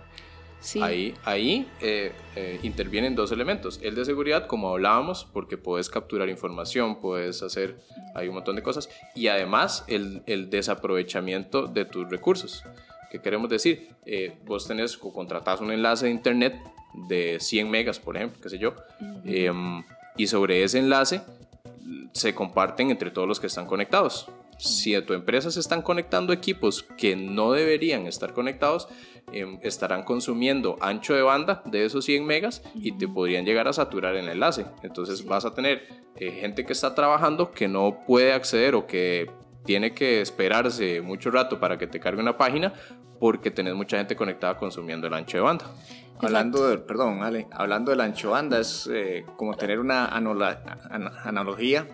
Sí. 0.59 0.79
Ahí, 0.79 1.15
ahí 1.25 1.67
eh, 1.81 2.11
eh, 2.35 2.59
intervienen 2.61 3.15
dos 3.15 3.31
elementos. 3.31 3.79
El 3.81 3.95
de 3.95 4.05
seguridad, 4.05 4.45
como 4.45 4.69
hablábamos, 4.69 5.27
porque 5.33 5.57
puedes 5.57 5.89
capturar 5.89 6.29
información, 6.29 7.01
puedes 7.01 7.41
hacer, 7.41 7.79
hay 8.13 8.27
un 8.27 8.35
montón 8.35 8.55
de 8.55 8.61
cosas. 8.61 8.87
Y 9.15 9.27
además 9.27 9.83
el, 9.87 10.21
el 10.27 10.51
desaprovechamiento 10.51 11.65
de 11.65 11.85
tus 11.85 12.07
recursos. 12.11 12.63
¿Qué 13.11 13.19
queremos 13.19 13.49
decir? 13.49 13.89
Eh, 14.05 14.37
vos 14.45 14.65
tenés 14.65 14.97
o 15.01 15.11
contratás 15.11 15.59
un 15.59 15.71
enlace 15.71 16.05
de 16.05 16.11
internet 16.11 16.55
de 16.93 17.39
100 17.41 17.69
megas, 17.69 17.99
por 17.99 18.15
ejemplo, 18.15 18.39
qué 18.41 18.49
sé 18.49 18.57
yo, 18.57 18.73
em, 19.25 19.83
y 20.15 20.27
sobre 20.27 20.63
ese 20.63 20.79
enlace 20.79 21.21
se 22.13 22.33
comparten 22.33 22.89
entre 22.89 23.11
todos 23.11 23.27
los 23.27 23.39
que 23.39 23.47
están 23.47 23.65
conectados. 23.65 24.27
Si 24.57 24.95
a 24.95 25.05
tu 25.05 25.13
empresa 25.13 25.51
se 25.51 25.59
están 25.59 25.81
conectando 25.81 26.31
equipos 26.31 26.83
que 26.83 27.17
no 27.17 27.51
deberían 27.51 28.07
estar 28.07 28.31
conectados, 28.33 28.87
em, 29.33 29.59
estarán 29.61 30.03
consumiendo 30.03 30.77
ancho 30.79 31.13
de 31.13 31.21
banda 31.21 31.63
de 31.65 31.83
esos 31.83 32.05
100 32.05 32.25
megas 32.25 32.61
y 32.75 32.93
te 32.93 33.09
podrían 33.09 33.43
llegar 33.43 33.67
a 33.67 33.73
saturar 33.73 34.15
el 34.15 34.29
enlace. 34.29 34.65
Entonces 34.83 35.25
vas 35.25 35.43
a 35.43 35.53
tener 35.53 35.85
eh, 36.15 36.31
gente 36.31 36.65
que 36.65 36.73
está 36.73 36.95
trabajando 36.95 37.51
que 37.51 37.67
no 37.67 38.05
puede 38.07 38.31
acceder 38.31 38.75
o 38.75 38.87
que 38.87 39.29
tiene 39.65 39.93
que 39.93 40.21
esperarse 40.21 41.01
mucho 41.01 41.31
rato 41.31 41.59
para 41.59 41.77
que 41.77 41.87
te 41.87 41.99
cargue 41.99 42.21
una 42.21 42.37
página 42.37 42.73
porque 43.21 43.51
tenés 43.51 43.75
mucha 43.75 43.97
gente 43.97 44.15
conectada 44.15 44.57
consumiendo 44.57 45.05
el 45.05 45.13
ancho 45.13 45.37
de 45.37 45.43
banda. 45.43 45.65
Hablando 46.19 46.67
de, 46.67 46.79
perdón, 46.79 47.21
Ale, 47.21 47.45
hablando 47.51 47.91
del 47.91 48.01
ancho 48.01 48.31
banda, 48.31 48.59
es 48.59 48.89
eh, 48.91 49.25
como 49.37 49.55
tener 49.55 49.79
una 49.79 50.05
an- 50.07 51.11
analogía 51.23 51.87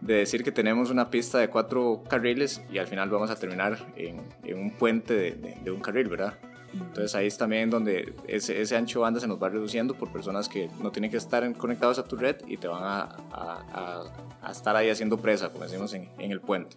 de 0.00 0.14
decir 0.16 0.42
que 0.42 0.50
tenemos 0.50 0.90
una 0.90 1.10
pista 1.10 1.38
de 1.38 1.48
cuatro 1.48 2.02
carriles 2.08 2.60
y 2.72 2.78
al 2.78 2.88
final 2.88 3.08
vamos 3.08 3.30
a 3.30 3.36
terminar 3.36 3.78
en, 3.96 4.20
en 4.42 4.58
un 4.58 4.72
puente 4.72 5.14
de, 5.14 5.30
de- 5.32 5.58
de 5.62 5.70
un 5.70 5.80
carril, 5.80 6.08
¿verdad? 6.08 6.34
Entonces 6.72 7.14
ahí 7.14 7.28
es 7.28 7.38
también 7.38 7.70
donde 7.70 8.14
ese, 8.26 8.60
ese 8.60 8.76
ancho 8.76 9.00
banda 9.00 9.20
se 9.20 9.28
nos 9.28 9.40
va 9.40 9.48
reduciendo 9.48 9.94
por 9.94 10.10
personas 10.12 10.48
que 10.48 10.68
no 10.80 10.90
tienen 10.90 11.08
que 11.12 11.18
estar 11.18 11.50
conectados 11.56 12.00
a 12.00 12.04
tu 12.04 12.16
red 12.16 12.36
y 12.48 12.56
te 12.56 12.66
van 12.66 12.82
a, 12.82 13.00
a- 13.32 13.64
a- 13.72 14.04
a 14.42 14.50
estar 14.50 14.74
ahí 14.74 14.90
haciendo 14.90 15.18
presa, 15.18 15.50
como 15.50 15.62
decimos 15.64 15.94
en, 15.94 16.10
en 16.18 16.32
el 16.32 16.40
puente. 16.40 16.76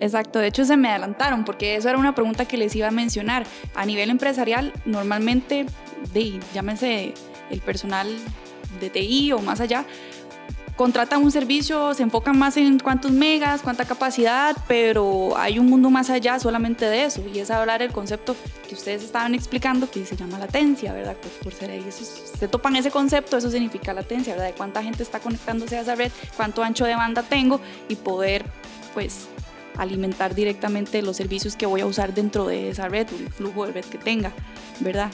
Exacto, 0.00 0.38
de 0.38 0.48
hecho 0.48 0.64
se 0.64 0.76
me 0.76 0.88
adelantaron 0.88 1.44
porque 1.44 1.76
eso 1.76 1.88
era 1.88 1.98
una 1.98 2.14
pregunta 2.14 2.44
que 2.46 2.56
les 2.56 2.74
iba 2.74 2.88
a 2.88 2.90
mencionar. 2.90 3.44
A 3.74 3.86
nivel 3.86 4.10
empresarial, 4.10 4.72
normalmente, 4.84 5.66
de, 6.12 6.40
llámese 6.52 7.14
el 7.50 7.60
personal 7.60 8.08
de 8.80 8.90
TI 8.90 9.32
o 9.32 9.40
más 9.40 9.60
allá, 9.60 9.84
contratan 10.76 11.22
un 11.22 11.30
servicio, 11.30 11.94
se 11.94 12.02
enfocan 12.02 12.36
más 12.36 12.56
en 12.56 12.78
cuántos 12.78 13.12
megas, 13.12 13.62
cuánta 13.62 13.84
capacidad, 13.84 14.56
pero 14.66 15.36
hay 15.36 15.58
un 15.58 15.66
mundo 15.66 15.88
más 15.90 16.10
allá 16.10 16.38
solamente 16.38 16.86
de 16.86 17.04
eso 17.04 17.22
y 17.32 17.38
es 17.38 17.50
hablar 17.50 17.82
el 17.82 17.92
concepto 17.92 18.34
que 18.68 18.74
ustedes 18.74 19.04
estaban 19.04 19.34
explicando 19.34 19.88
que 19.90 20.04
se 20.04 20.16
llama 20.16 20.38
latencia, 20.38 20.92
¿verdad? 20.92 21.16
Pues 21.20 21.34
por 21.34 21.52
ser 21.52 21.70
ahí, 21.70 21.84
eso, 21.86 22.04
se 22.04 22.48
topan 22.48 22.74
ese 22.76 22.90
concepto, 22.90 23.36
eso 23.36 23.50
significa 23.50 23.92
latencia, 23.94 24.34
¿verdad? 24.34 24.48
De 24.48 24.54
cuánta 24.54 24.82
gente 24.82 25.02
está 25.02 25.20
conectándose 25.20 25.76
a 25.76 25.82
esa 25.82 25.94
red, 25.94 26.10
cuánto 26.36 26.64
ancho 26.64 26.84
de 26.84 26.96
banda 26.96 27.22
tengo 27.22 27.60
y 27.88 27.94
poder, 27.94 28.44
pues, 28.94 29.28
alimentar 29.76 30.34
directamente 30.34 31.02
los 31.02 31.16
servicios 31.16 31.56
que 31.56 31.66
voy 31.66 31.80
a 31.80 31.86
usar 31.86 32.14
dentro 32.14 32.46
de 32.46 32.70
esa 32.70 32.88
red, 32.88 33.06
el 33.18 33.30
flujo 33.30 33.66
de 33.66 33.72
red 33.72 33.84
que 33.84 33.98
tenga, 33.98 34.32
¿verdad? 34.80 35.10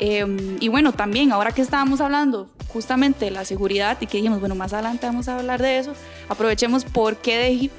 Eh, 0.00 0.24
y 0.60 0.68
bueno, 0.68 0.92
también, 0.92 1.32
ahora 1.32 1.52
que 1.52 1.62
estábamos 1.62 2.00
hablando 2.00 2.48
justamente 2.68 3.30
la 3.30 3.44
seguridad 3.44 3.98
y 4.00 4.06
que 4.06 4.18
dijimos, 4.18 4.40
bueno, 4.40 4.54
más 4.54 4.72
adelante 4.72 5.06
vamos 5.06 5.28
a 5.28 5.38
hablar 5.38 5.60
de 5.60 5.78
eso, 5.78 5.94
aprovechemos 6.28 6.84
por 6.84 7.16
qué 7.16 7.70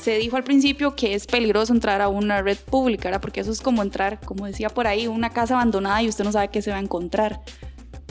se 0.00 0.18
dijo 0.18 0.36
al 0.36 0.44
principio 0.44 0.94
que 0.94 1.14
es 1.14 1.26
peligroso 1.26 1.72
entrar 1.72 2.02
a 2.02 2.08
una 2.08 2.42
red 2.42 2.58
pública, 2.58 3.08
¿verdad? 3.08 3.20
porque 3.20 3.40
eso 3.40 3.50
es 3.50 3.60
como 3.60 3.82
entrar, 3.82 4.20
como 4.20 4.46
decía 4.46 4.68
por 4.68 4.86
ahí, 4.86 5.06
una 5.06 5.30
casa 5.30 5.54
abandonada 5.54 6.02
y 6.02 6.08
usted 6.08 6.24
no 6.24 6.32
sabe 6.32 6.48
qué 6.48 6.62
se 6.62 6.70
va 6.70 6.76
a 6.76 6.80
encontrar. 6.80 7.40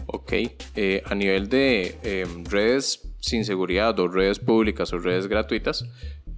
Ok, 0.08 0.34
eh, 0.76 1.02
a 1.06 1.16
nivel 1.16 1.50
de 1.50 1.98
em, 2.04 2.44
redes 2.46 3.02
sin 3.20 3.44
seguridad 3.44 4.00
o 4.00 4.08
redes 4.08 4.40
públicas 4.40 4.94
o 4.94 5.00
redes 5.00 5.28
gratuitas, 5.28 5.86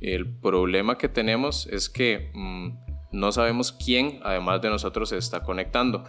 el 0.02 0.28
problema 0.40 0.98
que 0.98 1.10
tenemos 1.10 1.68
es 1.68 1.90
que 1.90 2.32
mm, 2.34 2.70
no 3.12 3.32
sabemos 3.32 3.72
quién, 3.72 4.20
además 4.24 4.62
de 4.62 4.70
nosotros, 4.70 5.10
se 5.10 5.18
está 5.18 5.44
conectando. 5.44 6.04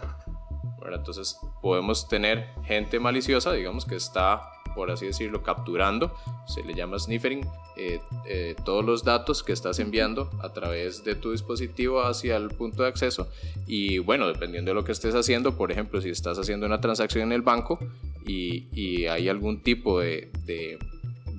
Entonces 0.91 1.37
podemos 1.61 2.07
tener 2.07 2.47
gente 2.63 2.99
maliciosa, 2.99 3.53
digamos, 3.53 3.85
que 3.85 3.95
está, 3.95 4.41
por 4.75 4.89
así 4.91 5.05
decirlo, 5.05 5.43
capturando, 5.43 6.13
se 6.47 6.63
le 6.63 6.73
llama 6.73 6.97
sniffing, 6.97 7.47
eh, 7.77 8.01
eh, 8.27 8.55
todos 8.65 8.83
los 8.83 9.03
datos 9.03 9.43
que 9.43 9.53
estás 9.53 9.79
enviando 9.79 10.29
a 10.41 10.51
través 10.51 11.03
de 11.03 11.15
tu 11.15 11.31
dispositivo 11.31 12.01
hacia 12.01 12.37
el 12.37 12.49
punto 12.49 12.83
de 12.83 12.89
acceso. 12.89 13.29
Y 13.67 13.99
bueno, 13.99 14.27
dependiendo 14.27 14.71
de 14.71 14.75
lo 14.75 14.83
que 14.83 14.91
estés 14.91 15.15
haciendo, 15.15 15.55
por 15.55 15.71
ejemplo, 15.71 16.01
si 16.01 16.09
estás 16.09 16.39
haciendo 16.39 16.65
una 16.65 16.81
transacción 16.81 17.23
en 17.23 17.33
el 17.33 17.41
banco 17.41 17.79
y, 18.25 18.67
y 18.73 19.05
hay 19.05 19.29
algún 19.29 19.61
tipo 19.61 19.99
de, 19.99 20.31
de 20.45 20.79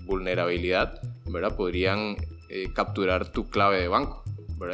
vulnerabilidad, 0.07 1.00
¿verdad? 1.26 1.57
podrían 1.57 2.16
eh, 2.50 2.71
capturar 2.75 3.30
tu 3.30 3.49
clave 3.49 3.80
de 3.80 3.88
banco 3.88 4.25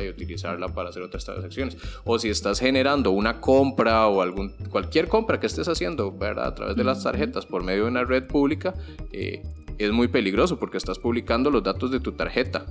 y 0.03 0.09
utilizarla 0.09 0.69
para 0.69 0.89
hacer 0.89 1.03
otras 1.03 1.25
transacciones. 1.25 1.77
O 2.05 2.19
si 2.19 2.29
estás 2.29 2.59
generando 2.59 3.13
una 3.13 3.41
compra 3.41 4.09
o 4.09 4.21
algún, 4.21 4.51
cualquier 4.71 5.09
compra 5.09 5.39
que 5.39 5.47
estés 5.47 5.69
haciendo 5.69 6.11
¿verdad? 6.11 6.47
a 6.47 6.55
través 6.55 6.77
de 6.77 6.85
las 6.85 7.03
tarjetas 7.03 7.47
por 7.47 7.63
medio 7.63 7.85
de 7.85 7.91
una 7.91 8.05
red 8.05 8.27
pública, 8.27 8.75
eh, 9.13 9.43
es 9.79 9.93
muy 9.93 10.09
peligroso 10.09 10.59
porque 10.59 10.79
estás 10.79 10.99
publicando 10.99 11.51
los 11.51 11.63
datos 11.63 11.91
de 11.91 12.01
tu 12.01 12.13
tarjeta 12.13 12.67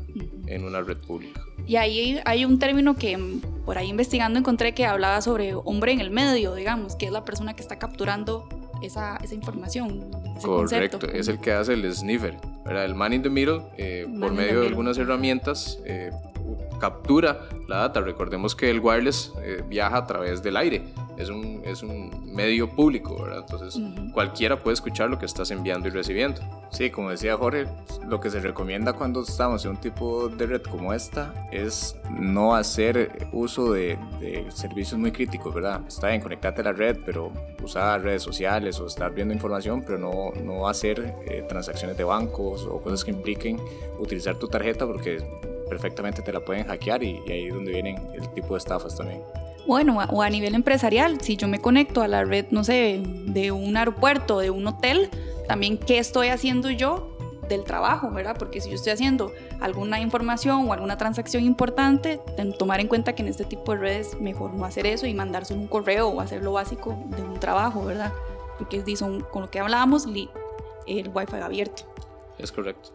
en 0.48 0.64
una 0.66 0.82
red 0.82 0.98
pública. 0.98 1.42
Y 1.68 1.78
ahí 1.78 2.20
hay 2.26 2.46
un 2.46 2.60
término 2.60 2.96
que 2.96 3.18
por 3.66 3.78
ahí 3.78 3.90
investigando 3.90 4.40
encontré 4.40 4.74
que 4.74 4.86
hablaba 4.86 5.22
sobre 5.22 5.54
hombre 5.54 5.92
en 5.92 6.02
el 6.02 6.12
medio, 6.12 6.54
digamos, 6.54 6.96
que 6.96 7.06
es 7.06 7.12
la 7.12 7.24
persona 7.24 7.56
que 7.56 7.62
está 7.62 7.80
capturando 7.80 8.50
esa, 8.82 9.18
esa 9.18 9.34
información. 9.36 10.12
Correcto, 10.42 11.08
es 11.08 11.28
el 11.28 11.40
que 11.40 11.54
hace 11.54 11.74
el 11.74 11.92
sniffer, 11.94 12.38
el 12.66 12.96
man 12.96 13.14
in 13.14 13.22
the 13.22 13.30
middle, 13.30 13.62
eh, 13.78 14.08
por 14.20 14.34
medio 14.34 14.62
de 14.62 14.68
algunas 14.68 14.98
herramientas, 14.98 15.80
eh, 15.86 16.12
captura 16.80 17.48
la 17.68 17.78
data. 17.78 18.02
Recordemos 18.02 18.56
que 18.56 18.70
el 18.70 18.80
wireless 18.80 19.34
eh, 19.42 19.64
viaja 19.68 19.98
a 19.98 20.08
través 20.08 20.44
del 20.44 20.58
aire, 20.58 20.84
es 21.18 21.30
un, 21.30 21.62
es 21.66 21.84
un 21.84 22.34
medio 22.34 22.70
público, 22.70 23.22
¿verdad? 23.24 23.40
Entonces 23.40 23.82
cualquiera 24.14 24.62
puede 24.62 24.74
escuchar 24.74 25.10
lo 25.10 25.18
que 25.18 25.26
estás 25.26 25.52
enviando 25.52 25.88
y 25.88 25.92
recibiendo. 25.92 26.42
Sí, 26.72 26.90
como 26.90 27.10
decía 27.10 27.38
Jorge, 27.38 27.68
lo 28.08 28.20
que 28.20 28.30
se 28.30 28.40
recomienda 28.40 28.94
cuando 28.94 29.22
estamos 29.22 29.64
en 29.66 29.72
un 29.72 29.78
tipo 29.78 30.28
de 30.28 30.46
red 30.46 30.62
como 30.62 30.94
esta 30.94 31.34
es 31.52 31.96
no 32.10 32.56
hacer 32.56 33.30
uso 33.32 33.72
de, 33.72 33.98
servicios 34.50 35.00
muy 35.00 35.12
críticos, 35.12 35.54
¿verdad? 35.54 35.82
Está 35.88 36.10
bien, 36.10 36.22
conectarte 36.22 36.62
a 36.62 36.66
la 36.66 36.74
red, 36.74 36.98
pero 37.06 37.32
usar 37.64 38.02
redes 38.02 38.24
sociales 38.24 38.80
o 38.80 38.88
estar 38.88 39.14
viendo 39.14 39.34
información, 39.34 39.84
pero 39.86 39.98
no, 39.98 40.32
no 40.44 40.68
hacer 40.68 41.16
eh, 41.26 41.46
transacciones 41.48 41.98
de 41.98 42.04
bancos 42.04 42.66
o 42.70 42.82
cosas 42.82 43.04
que 43.04 43.12
impliquen 43.12 43.60
utilizar 44.00 44.36
tu 44.36 44.48
tarjeta 44.48 44.86
porque 44.86 45.24
perfectamente 45.70 46.22
te 46.22 46.32
la 46.32 46.40
pueden 46.40 46.66
hackear 46.68 47.04
y, 47.04 47.20
ahí 47.30 47.48
es 47.48 47.54
donde 47.54 47.72
vienen 47.72 47.98
el 48.14 48.30
tipo 48.34 48.54
de 48.54 48.60
estafas 48.60 48.96
también. 48.96 49.22
Bueno, 49.68 49.98
o 50.12 50.22
a 50.22 50.30
nivel 50.30 50.54
empresarial, 50.54 51.22
si 51.22 51.38
yo 51.38 51.48
me 51.48 51.60
conecto 51.60 52.02
a 52.02 52.08
la 52.08 52.24
red, 52.24 52.46
no 52.52 52.64
sé, 52.64 53.02
de 53.04 53.52
un 53.52 53.76
aeropuerto, 53.76 54.40
de 54.40 54.52
un 54.52 54.68
hotel, 54.68 55.10
también 55.48 55.78
qué 55.78 55.98
estoy 55.98 56.28
haciendo 56.28 56.70
yo 56.70 57.16
del 57.50 57.64
trabajo, 57.64 58.12
¿verdad? 58.12 58.36
Porque 58.38 58.62
si 58.62 58.70
yo 58.70 58.76
estoy 58.76 58.92
haciendo 58.92 59.32
alguna 59.60 60.00
información 60.00 60.68
o 60.70 60.74
alguna 60.74 60.98
transacción 60.98 61.44
importante, 61.44 62.20
tomar 62.58 62.80
en 62.80 62.88
cuenta 62.88 63.14
que 63.14 63.24
en 63.24 63.28
este 63.28 63.46
tipo 63.46 63.72
de 63.72 63.80
redes 63.80 64.20
mejor 64.20 64.54
no 64.54 64.66
hacer 64.66 64.86
eso 64.86 65.08
y 65.08 65.14
mandarse 65.14 65.54
un 65.54 65.68
correo 65.68 66.10
o 66.10 66.22
hacer 66.22 66.44
lo 66.44 66.54
básico 66.54 66.98
de 67.16 67.24
un 67.24 67.40
trabajo, 67.40 67.84
¿verdad? 67.86 68.14
Porque 68.58 68.84
son, 68.96 69.22
con 69.22 69.44
lo 69.44 69.52
que 69.52 69.60
hablábamos, 69.60 70.06
el 70.06 71.10
wifi 71.14 71.36
abierto. 71.36 71.84
Es 72.38 72.52
correcto. 72.52 72.90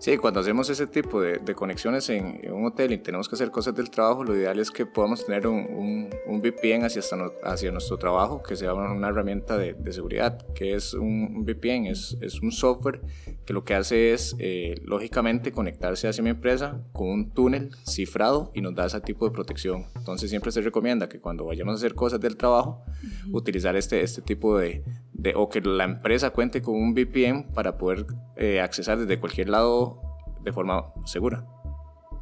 Sí, 0.00 0.16
cuando 0.16 0.38
hacemos 0.38 0.70
ese 0.70 0.86
tipo 0.86 1.20
de, 1.20 1.40
conexiones 1.56 2.08
en, 2.08 2.40
un 2.52 2.66
hotel 2.66 2.92
y 2.92 2.98
tenemos 2.98 3.28
que 3.28 3.34
hacer 3.34 3.50
cosas 3.50 3.74
del 3.74 3.90
trabajo, 3.90 4.22
lo 4.22 4.36
ideal 4.36 4.60
es 4.60 4.70
que 4.70 4.86
podamos 4.86 5.26
tener 5.26 5.48
un, 5.48 6.08
un, 6.26 6.40
VPN 6.40 6.84
hacia, 6.84 7.02
hacia 7.42 7.72
nuestro 7.72 7.98
trabajo, 7.98 8.40
que 8.40 8.54
sea 8.54 8.74
una, 8.74 9.08
herramienta 9.08 9.58
de, 9.58 9.74
seguridad, 9.92 10.46
que 10.54 10.74
es 10.74 10.94
un, 10.94 11.44
VPN, 11.44 11.86
es, 11.86 12.16
es, 12.20 12.40
un 12.40 12.52
software 12.52 13.00
que 13.44 13.52
lo 13.52 13.64
que 13.64 13.74
hace 13.74 14.12
es, 14.12 14.36
eh, 14.38 14.80
lógicamente, 14.84 15.50
conectarse 15.50 16.06
hacia 16.06 16.22
mi 16.22 16.30
empresa 16.30 16.80
con 16.92 17.08
un 17.08 17.30
túnel 17.32 17.70
cifrado 17.84 18.52
y 18.54 18.60
nos 18.60 18.76
da 18.76 18.86
ese 18.86 19.00
tipo 19.00 19.26
de 19.26 19.32
protección. 19.32 19.86
Entonces 19.96 20.30
siempre 20.30 20.52
se 20.52 20.60
recomienda 20.60 21.08
que 21.08 21.18
cuando 21.18 21.44
vayamos 21.44 21.72
a 21.72 21.76
hacer 21.76 21.96
cosas 21.96 22.20
del 22.20 22.36
trabajo, 22.36 22.84
utilizar 23.32 23.74
este, 23.74 24.00
este 24.02 24.22
tipo 24.22 24.58
de, 24.58 24.84
de, 25.12 25.34
o 25.34 25.48
que 25.48 25.60
la 25.60 25.84
empresa 25.84 26.30
cuente 26.30 26.62
con 26.62 26.76
un 26.76 26.94
VPN 26.94 27.52
para 27.52 27.76
poder 27.76 28.06
eh, 28.36 28.60
accesar 28.60 28.98
desde 28.98 29.18
cualquier 29.18 29.48
lado 29.48 29.97
de 30.42 30.52
forma 30.52 30.92
segura. 31.04 31.44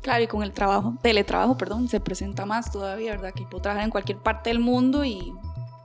Claro, 0.02 0.22
y 0.22 0.26
con 0.26 0.42
el 0.42 0.52
trabajo, 0.52 0.94
teletrabajo, 1.02 1.56
perdón, 1.56 1.88
se 1.88 2.00
presenta 2.00 2.46
más 2.46 2.70
todavía, 2.70 3.12
¿verdad? 3.12 3.32
Que 3.34 3.44
puedo 3.44 3.62
trabajar 3.62 3.84
en 3.84 3.90
cualquier 3.90 4.18
parte 4.18 4.50
del 4.50 4.60
mundo 4.60 5.04
y, 5.04 5.32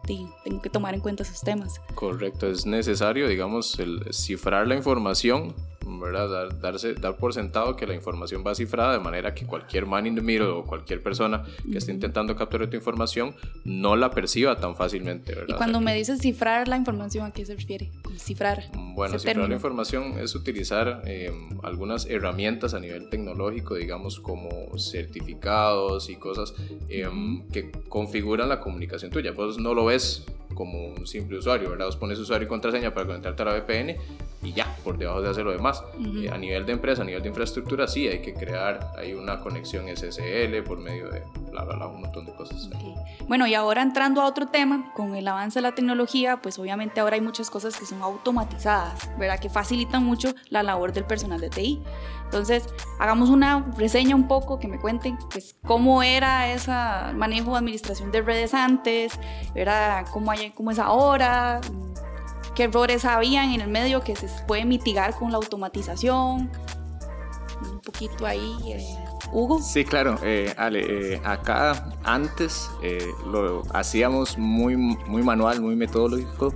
y 0.08 0.28
tengo 0.44 0.62
que 0.62 0.70
tomar 0.70 0.94
en 0.94 1.02
cuenta 1.02 1.24
esos 1.24 1.42
temas. 1.42 1.82
Correcto, 1.96 2.48
es 2.48 2.66
necesario, 2.66 3.28
digamos, 3.28 3.80
el 3.80 4.14
cifrar 4.14 4.68
la 4.68 4.76
información 4.76 5.56
Dar, 6.12 6.60
darse, 6.60 6.94
dar 6.94 7.18
por 7.18 7.34
sentado 7.34 7.76
que 7.76 7.88
la 7.88 7.94
información 7.94 8.44
va 8.46 8.54
cifrada 8.54 8.94
de 8.94 9.00
manera 9.00 9.34
que 9.34 9.46
cualquier 9.46 9.86
man 9.86 10.06
in 10.06 10.16
the 10.16 10.22
middle 10.22 10.48
o 10.48 10.64
cualquier 10.64 11.02
persona 11.02 11.44
que 11.70 11.78
esté 11.78 11.92
intentando 11.92 12.36
capturar 12.36 12.70
tu 12.70 12.76
información 12.76 13.36
no 13.66 13.96
la 13.96 14.12
perciba 14.12 14.60
tan 14.60 14.76
fácilmente, 14.76 15.34
¿verdad? 15.34 15.56
Y 15.56 15.58
cuando 15.58 15.82
me 15.82 15.96
dices 15.96 16.20
cifrar 16.20 16.68
la 16.68 16.78
información, 16.78 17.26
¿a 17.26 17.32
qué 17.32 17.46
se 17.46 17.56
refiere? 17.56 17.92
Cifrar. 18.18 18.64
Bueno, 18.74 19.18
cifrar 19.18 19.48
la 19.48 19.56
información 19.56 20.20
es 20.20 20.36
utilizar 20.36 21.02
em, 21.06 21.50
algunas 21.64 22.06
herramientas 22.06 22.74
a 22.74 22.80
nivel 22.80 23.10
tecnológico, 23.10 23.76
digamos 23.76 24.20
como 24.20 24.50
certificados 24.78 26.10
y 26.10 26.16
cosas 26.16 26.54
em, 26.90 27.48
que 27.50 27.72
configuran 27.90 28.50
la 28.50 28.60
comunicación 28.60 29.12
tuya. 29.12 29.34
Pues 29.34 29.58
no 29.58 29.74
lo 29.74 29.86
ves 29.86 30.26
como 30.54 30.90
un 30.90 31.08
simple 31.08 31.38
usuario, 31.38 31.70
¿verdad? 31.70 31.86
Vos 31.86 31.96
pones 31.96 32.20
usuario 32.20 32.46
y 32.46 32.50
contraseña 32.50 32.94
para 32.94 33.08
conectarte 33.08 33.42
a 33.42 33.46
la 33.46 33.54
VPN 33.54 33.98
y 34.44 34.54
ya, 34.54 34.76
por 34.84 34.98
debajo 34.98 35.22
de 35.22 35.30
hacer 35.30 35.46
lo 35.46 35.52
demás. 35.52 35.84
Eh, 36.00 36.30
a 36.32 36.38
nivel 36.38 36.66
de 36.66 36.74
empresa, 36.74 37.04
a 37.04 37.06
nivel 37.06 37.22
de 37.22 37.30
infraestructura, 37.30 37.88
sí, 37.88 38.08
hay 38.08 38.22
que 38.22 38.34
crear 38.34 38.92
hay 38.98 39.14
una 39.14 39.40
conexión 39.40 39.86
SSL 39.88 40.64
por 40.64 40.80
medio 40.80 41.10
de 41.10 41.24
bla, 41.52 41.64
bla, 41.64 41.76
bla, 41.76 41.88
un 41.88 42.02
montón 42.02 42.26
de 42.26 42.34
cosas. 42.34 42.70
Bueno, 43.28 43.46
y 43.46 43.54
ahora 43.54 43.82
entrando 43.82 44.22
a 44.22 44.26
otro 44.26 44.48
tema, 44.48 44.92
con 44.96 45.16
el 45.16 45.28
avance 45.28 45.60
de 45.60 45.64
la 45.64 45.74
tecnología, 45.74 46.42
pues 46.42 46.58
obviamente 46.58 47.00
ahora 47.00 47.16
hay 47.16 47.22
muchas 47.22 47.50
cosas 47.50 47.78
que 47.78 47.86
son 47.86 48.02
automatizadas, 48.02 49.10
¿verdad? 49.20 49.40
Que 49.40 49.50
facilitan 49.50 50.04
mucho 50.04 50.34
la 50.50 50.64
labor 50.64 50.92
del 50.94 51.06
personal 51.06 51.40
de 51.40 51.50
TI. 51.50 51.82
Entonces, 52.26 52.66
hagamos 52.98 53.30
una 53.30 53.66
reseña 53.78 54.16
un 54.16 54.28
poco, 54.28 54.58
que 54.58 54.68
me 54.68 54.80
cuenten 54.80 55.18
pues, 55.32 55.58
cómo 55.66 56.02
era 56.02 56.52
ese 56.52 56.72
manejo 57.14 57.52
de 57.52 57.58
administración 57.58 58.12
de 58.12 58.22
redes 58.22 58.54
antes, 58.54 59.20
¿verdad? 59.54 60.06
Cómo, 60.12 60.32
hay, 60.32 60.52
cómo 60.52 60.72
es 60.72 60.80
ahora, 60.80 61.60
qué 62.56 62.64
errores 62.64 63.06
habían 63.06 63.54
en 63.54 63.62
el 63.62 63.70
medio 63.70 64.02
que 64.02 64.16
se 64.16 64.28
puede 64.46 64.66
mitigar 64.66 65.16
con 65.16 65.32
la 65.32 65.38
automatización. 65.38 66.52
Un 67.62 67.80
poquito 67.84 68.26
ahí, 68.26 68.56
eh, 68.66 68.96
Hugo. 69.32 69.62
Sí, 69.62 69.86
claro, 69.86 70.18
eh, 70.24 70.54
Ale, 70.58 71.14
eh, 71.14 71.22
acá 71.24 71.90
antes 72.04 72.70
lo 73.26 73.64
hacíamos 73.74 74.38
muy, 74.38 74.76
muy 74.76 75.24
manual, 75.24 75.62
muy 75.62 75.76
metodológico, 75.76 76.54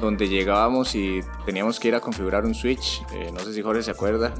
donde 0.00 0.28
llegábamos 0.28 0.94
y 0.94 1.20
teníamos 1.46 1.78
que 1.78 1.88
ir 1.88 1.94
a 1.94 2.00
configurar 2.00 2.44
un 2.44 2.54
switch, 2.54 3.02
no 3.32 3.40
sé 3.40 3.54
si 3.54 3.62
Jorge 3.62 3.82
se 3.82 3.92
acuerda, 3.92 4.34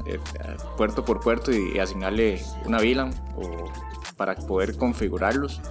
puerto 0.77 1.05
por 1.05 1.21
puerto 1.21 1.51
y, 1.51 1.79
asignarle 1.79 2.43
una 2.65 2.79
VLAN 2.79 3.13
o 3.37 3.71
para 4.17 4.35
poder 4.35 4.75
configurarlos. 4.77 5.61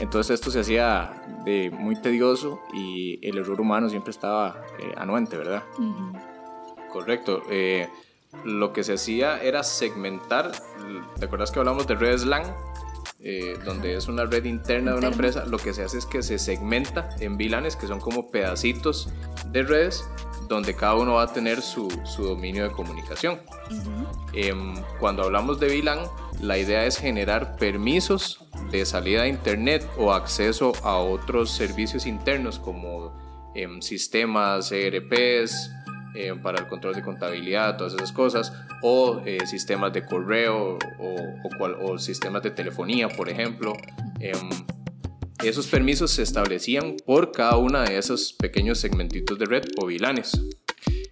Entonces 0.00 0.34
esto 0.34 0.50
se 0.50 0.60
hacía 0.60 1.22
de 1.44 1.70
muy 1.70 2.00
tedioso 2.00 2.60
y 2.72 3.18
el 3.26 3.38
error 3.38 3.60
humano 3.60 3.88
siempre 3.88 4.10
estaba 4.10 4.62
eh, 4.78 4.92
anuente, 4.96 5.36
¿verdad? 5.36 5.64
Correcto. 6.92 7.42
Eh, 7.50 7.88
lo 8.44 8.72
que 8.72 8.84
se 8.84 8.94
hacía 8.94 9.40
era 9.42 9.62
segmentar, 9.62 10.52
¿te 11.18 11.24
acuerdas 11.24 11.50
que 11.50 11.58
hablamos 11.58 11.86
de 11.86 11.94
redes 11.94 12.24
LAN? 12.24 12.44
Eh, 13.20 13.58
donde 13.64 13.96
es 13.96 14.06
una 14.06 14.26
red 14.26 14.44
interna 14.44 14.92
de 14.92 14.98
una 14.98 15.08
empresa, 15.08 15.44
lo 15.44 15.58
que 15.58 15.74
se 15.74 15.82
hace 15.82 15.98
es 15.98 16.06
que 16.06 16.22
se 16.22 16.38
segmenta 16.38 17.10
en 17.18 17.36
VLANes, 17.36 17.74
que 17.74 17.88
son 17.88 17.98
como 17.98 18.30
pedacitos 18.30 19.08
de 19.50 19.64
redes, 19.64 20.08
donde 20.48 20.76
cada 20.76 20.94
uno 20.94 21.14
va 21.14 21.24
a 21.24 21.32
tener 21.32 21.60
su, 21.60 21.88
su 22.04 22.22
dominio 22.22 22.62
de 22.62 22.70
comunicación. 22.70 23.40
Em, 24.32 24.76
cuando 25.00 25.24
hablamos 25.24 25.58
de 25.58 25.66
VLAN, 25.66 25.98
la 26.40 26.58
idea 26.58 26.86
es 26.86 26.96
generar 26.96 27.56
permisos 27.56 28.47
de 28.70 28.84
salida 28.84 29.22
a 29.22 29.28
internet 29.28 29.88
o 29.96 30.12
acceso 30.12 30.72
a 30.82 30.98
otros 30.98 31.50
servicios 31.50 32.06
internos 32.06 32.58
como 32.58 33.12
em, 33.54 33.80
sistemas 33.80 34.72
ERPs, 34.72 35.70
em, 36.14 36.40
para 36.40 36.60
el 36.60 36.68
control 36.68 36.94
de 36.94 37.02
contabilidad, 37.02 37.76
todas 37.76 37.94
esas 37.94 38.12
cosas, 38.12 38.52
o 38.82 39.20
eh, 39.24 39.46
sistemas 39.46 39.92
de 39.92 40.04
correo 40.04 40.78
o, 40.98 41.16
o, 41.60 41.92
o, 41.92 41.98
sistemas 41.98 42.42
de 42.42 42.50
telefonía, 42.50 43.08
por 43.08 43.28
ejemplo. 43.28 43.72
Em, 44.20 44.50
esos 45.44 45.68
permisos 45.68 46.10
se 46.10 46.22
establecían 46.22 46.96
por 47.06 47.30
cada 47.30 47.56
una 47.58 47.84
de 47.84 47.96
esos 47.96 48.32
pequeños 48.32 48.78
segmentitos 48.78 49.38
de 49.38 49.46
red 49.46 49.62
o 49.76 49.86
VLANes. 49.86 50.40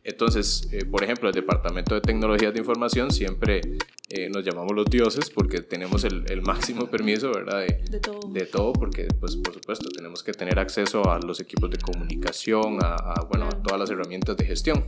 Entonces, 0.03 0.69
eh, 0.73 0.85
por 0.85 1.03
ejemplo, 1.05 1.29
el 1.29 1.35
Departamento 1.35 1.95
de 1.95 2.01
Tecnologías 2.01 2.53
de 2.53 2.61
Información 2.61 3.11
siempre 3.11 3.61
eh, 4.09 4.29
nos 4.29 4.45
llamamos 4.45 4.73
los 4.75 4.87
dioses 4.87 5.31
porque 5.31 5.61
tenemos 5.61 6.05
el, 6.05 6.25
el 6.31 6.43
máximo 6.43 6.87
permiso, 6.91 7.33
¿verdad? 7.33 7.61
De, 7.61 7.83
de, 7.91 8.01
todo. 8.01 8.21
De 8.29 8.47
todo, 8.47 8.73
porque, 8.73 9.09
pues, 9.21 9.37
por 9.37 9.55
supuesto, 9.55 9.89
tenemos 9.89 10.23
que 10.23 10.33
tener 10.33 10.59
acceso 10.59 11.11
a 11.11 11.19
los 11.19 11.41
equipos 11.41 11.71
de 11.71 11.79
comunicación, 11.79 12.79
a, 12.83 12.95
a 12.95 13.25
bueno, 13.29 13.47
a 13.47 13.63
todas 13.63 13.81
las 13.81 13.91
herramientas 13.91 14.37
de 14.37 14.45
gestión. 14.45 14.87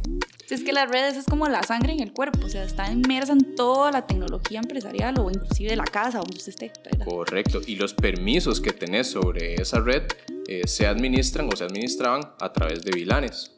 Es 0.49 0.63
que 0.63 0.73
las 0.73 0.91
redes 0.91 1.17
es 1.17 1.27
como 1.27 1.47
la 1.49 1.63
sangre 1.63 1.93
en 1.93 2.01
el 2.01 2.13
cuerpo, 2.13 2.47
o 2.47 2.49
sea, 2.49 2.65
está 2.65 2.91
inmersa 2.91 3.33
en 3.35 3.55
toda 3.55 3.93
la 3.93 4.07
tecnología 4.07 4.61
empresarial 4.61 5.19
o 5.19 5.31
inclusive 5.31 5.71
de 5.71 5.77
la 5.77 5.85
casa 5.85 6.19
donde 6.19 6.37
usted 6.37 6.51
esté. 6.51 6.73
¿verdad? 6.85 7.05
Correcto, 7.05 7.61
y 7.67 7.77
los 7.77 7.93
permisos 7.93 8.61
que 8.61 8.73
tenés 8.73 9.09
sobre 9.09 9.55
esa 9.55 9.81
red 9.81 10.05
eh, 10.47 10.63
se 10.67 10.87
administran 10.87 11.49
o 11.53 11.57
se 11.57 11.65
administraban 11.65 12.23
a 12.41 12.53
través 12.53 12.83
de 12.83 12.93
VLANes, 12.93 13.53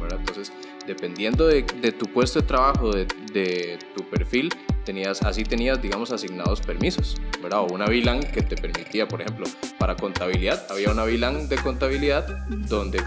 ¿verdad? 0.00 0.18
Entonces, 0.18 0.52
dependiendo 0.86 1.46
de, 1.46 1.62
de, 1.62 1.92
tu 1.92 2.06
puesto 2.06 2.40
de 2.40 2.46
trabajo, 2.46 2.90
de, 2.90 3.06
de, 3.32 3.78
tu 3.94 4.02
perfil, 4.10 4.48
tenías, 4.84 5.22
así 5.22 5.44
tenías, 5.44 5.80
digamos, 5.80 6.12
asignados 6.12 6.60
permisos, 6.60 7.16
¿verdad? 7.42 7.60
O 7.60 7.66
una 7.72 7.86
VLAN 7.86 8.20
que 8.20 8.42
te 8.42 8.56
permitía, 8.56 9.08
por 9.08 9.20
ejemplo, 9.20 9.46
para 9.78 9.96
contabilidad, 9.96 10.66
había 10.70 10.90
una 10.90 11.04
VLAN 11.04 11.48
de 11.48 11.56
contabilidad 11.56 12.26
donde 12.48 13.02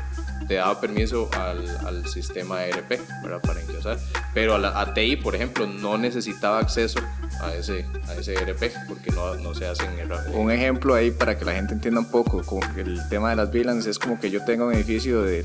te 0.47 0.55
daba 0.55 0.79
permiso 0.79 1.29
al, 1.33 1.65
al 1.85 2.07
sistema 2.07 2.65
ERP, 2.65 2.99
¿verdad? 3.23 3.41
Para 3.41 3.61
ingresar. 3.61 3.97
Pero 4.33 4.55
a 4.55 4.59
la 4.59 4.79
ATI, 4.79 5.15
por 5.17 5.35
ejemplo, 5.35 5.65
no 5.65 5.97
necesitaba 5.97 6.59
acceso 6.59 6.99
a 7.41 7.53
ese, 7.53 7.85
a 8.07 8.13
ese 8.15 8.33
ERP 8.33 8.71
porque 8.87 9.11
no, 9.11 9.35
no 9.35 9.53
se 9.53 9.65
hacen 9.65 9.97
errores. 9.97 10.33
Un 10.33 10.51
ejemplo 10.51 10.93
ahí 10.93 11.11
para 11.11 11.37
que 11.37 11.45
la 11.45 11.53
gente 11.53 11.73
entienda 11.73 11.99
un 11.99 12.11
poco, 12.11 12.43
con 12.43 12.61
el 12.77 12.99
tema 13.09 13.31
de 13.31 13.37
las 13.37 13.51
VLANs 13.51 13.85
es 13.85 13.99
como 13.99 14.19
que 14.19 14.29
yo 14.29 14.43
tengo 14.45 14.67
un 14.67 14.73
edificio 14.73 15.21
de, 15.23 15.41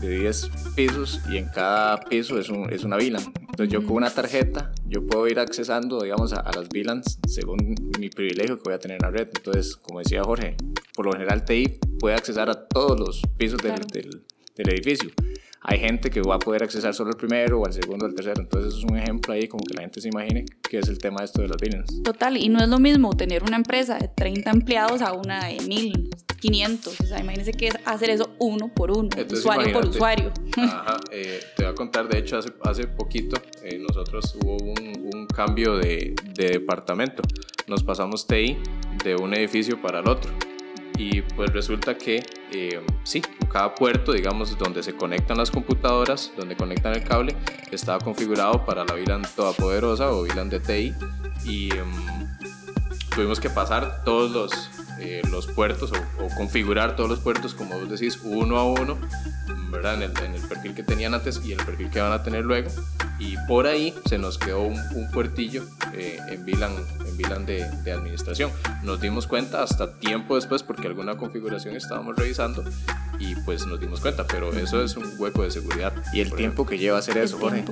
de 0.00 0.08
10 0.08 0.50
pisos 0.74 1.20
y 1.28 1.36
en 1.36 1.48
cada 1.48 2.00
piso 2.00 2.38
es, 2.38 2.48
un, 2.48 2.72
es 2.72 2.84
una 2.84 2.96
VLAN. 2.96 3.47
Entonces 3.58 3.72
yo 3.72 3.84
con 3.84 3.96
una 3.96 4.08
tarjeta, 4.08 4.70
yo 4.86 5.04
puedo 5.04 5.26
ir 5.26 5.40
accesando, 5.40 6.00
digamos, 6.00 6.32
a, 6.32 6.38
a 6.38 6.52
las 6.52 6.68
VLANs 6.68 7.18
según 7.26 7.74
mi 7.98 8.08
privilegio 8.08 8.56
que 8.56 8.62
voy 8.66 8.74
a 8.74 8.78
tener 8.78 8.98
en 8.98 9.02
la 9.02 9.10
red. 9.10 9.26
Entonces, 9.34 9.74
como 9.74 9.98
decía 9.98 10.22
Jorge, 10.22 10.56
por 10.94 11.06
lo 11.06 11.12
general 11.12 11.44
TI 11.44 11.80
puede 11.98 12.14
accesar 12.14 12.48
a 12.50 12.68
todos 12.68 13.00
los 13.00 13.20
pisos 13.36 13.60
del, 13.60 13.72
claro. 13.72 13.86
del, 13.92 14.22
del 14.54 14.74
edificio. 14.74 15.10
Hay 15.62 15.80
gente 15.80 16.08
que 16.08 16.22
va 16.22 16.36
a 16.36 16.38
poder 16.38 16.62
accesar 16.62 16.94
solo 16.94 17.10
al 17.10 17.16
primero 17.16 17.58
o 17.58 17.66
al 17.66 17.72
segundo 17.72 18.06
o 18.06 18.08
al 18.08 18.14
tercero. 18.14 18.40
Entonces 18.40 18.74
es 18.74 18.84
un 18.84 18.96
ejemplo 18.96 19.34
ahí 19.34 19.48
como 19.48 19.64
que 19.64 19.74
la 19.74 19.80
gente 19.80 20.00
se 20.00 20.06
imagine 20.06 20.44
que 20.62 20.78
es 20.78 20.88
el 20.88 20.98
tema 20.98 21.18
de 21.18 21.24
esto 21.24 21.42
de 21.42 21.48
los 21.48 21.56
billings. 21.56 22.04
Total, 22.04 22.36
y 22.36 22.48
no 22.48 22.60
es 22.60 22.68
lo 22.68 22.78
mismo 22.78 23.16
tener 23.16 23.42
una 23.42 23.56
empresa 23.56 23.98
de 23.98 24.06
30 24.06 24.52
empleados 24.52 25.02
a 25.02 25.14
una 25.14 25.48
de 25.48 25.56
1500. 26.42 27.00
O 27.00 27.06
sea, 27.06 27.20
imagínense 27.20 27.52
que 27.52 27.68
es 27.68 27.74
hacer 27.84 28.10
eso 28.10 28.30
uno 28.38 28.68
por 28.68 28.90
uno, 28.90 29.08
Entonces, 29.16 29.40
usuario 29.40 29.72
por 29.72 29.86
usuario. 29.86 30.32
Ajá, 30.56 30.98
eh, 31.10 31.40
te 31.56 31.64
voy 31.64 31.72
a 31.72 31.74
contar, 31.74 32.08
de 32.08 32.18
hecho, 32.18 32.38
hace, 32.38 32.52
hace 32.62 32.86
poquito 32.86 33.40
eh, 33.62 33.78
nosotros 33.78 34.36
hubo 34.42 34.56
un, 34.56 35.10
un 35.14 35.26
cambio 35.26 35.76
de, 35.76 36.14
de 36.34 36.48
departamento. 36.50 37.22
Nos 37.66 37.82
pasamos 37.82 38.26
TI 38.26 38.56
de 39.04 39.16
un 39.16 39.34
edificio 39.34 39.80
para 39.80 40.00
el 40.00 40.08
otro 40.08 40.32
y 40.98 41.22
pues 41.22 41.52
resulta 41.52 41.96
que 41.96 42.26
eh, 42.52 42.80
sí, 43.04 43.22
cada 43.50 43.74
puerto, 43.74 44.12
digamos, 44.12 44.58
donde 44.58 44.82
se 44.82 44.94
conectan 44.94 45.38
las 45.38 45.50
computadoras, 45.50 46.32
donde 46.36 46.56
conectan 46.56 46.94
el 46.94 47.04
cable, 47.04 47.36
estaba 47.70 48.00
configurado 48.00 48.64
para 48.66 48.84
la 48.84 48.94
VLAN 48.94 49.22
todopoderosa 49.36 50.10
o 50.10 50.22
VLAN 50.22 50.50
de 50.50 50.58
TI 50.58 50.94
y 51.44 51.72
um, 51.78 52.26
tuvimos 53.14 53.38
que 53.38 53.48
pasar 53.48 54.02
todos 54.04 54.32
los, 54.32 54.70
eh, 55.00 55.22
los 55.30 55.46
puertos 55.46 55.92
o, 55.92 56.36
configurar 56.36 56.96
todos 56.96 57.08
los 57.08 57.20
puertos, 57.20 57.54
como 57.54 57.78
vos 57.78 57.88
decís, 57.88 58.18
uno 58.22 58.58
a 58.58 58.64
uno, 58.64 58.98
¿verdad? 59.70 59.94
En 59.94 60.02
el, 60.02 60.18
en 60.24 60.34
el, 60.34 60.42
perfil 60.42 60.74
que 60.74 60.82
tenían 60.82 61.14
antes 61.14 61.40
y 61.44 61.52
el 61.52 61.64
perfil 61.64 61.90
que 61.90 62.00
van 62.00 62.12
a 62.12 62.22
tener 62.22 62.44
luego. 62.44 62.70
Y 63.18 63.36
por 63.48 63.66
ahí 63.66 63.94
se 64.06 64.18
nos 64.18 64.38
quedó 64.38 64.62
un, 64.62 64.78
un 64.94 65.10
puertillo 65.10 65.64
eh, 65.92 66.18
en 66.28 66.44
VLAN, 66.44 66.72
en 67.06 67.16
VLAN 67.16 67.46
de, 67.46 67.68
de, 67.82 67.92
administración. 67.92 68.50
Nos 68.84 69.00
dimos 69.00 69.26
cuenta 69.26 69.62
hasta 69.62 69.92
tiempo 69.94 70.36
después 70.36 70.62
porque 70.62 70.86
alguna 70.86 71.16
configuración 71.16 71.74
estábamos 71.74 72.14
revisando 72.16 72.64
y 73.18 73.34
pues 73.36 73.66
nos 73.66 73.80
dimos 73.80 74.00
cuenta, 74.00 74.26
pero 74.26 74.52
eso 74.52 74.82
es 74.82 74.96
un 74.96 75.12
hueco 75.18 75.42
de 75.42 75.50
seguridad. 75.50 75.92
Y 76.12 76.20
el 76.20 76.32
tiempo 76.32 76.64
que 76.64 76.78
lleva 76.78 76.98
hacer 76.98 77.18
eso, 77.18 77.38
Jorge. 77.38 77.64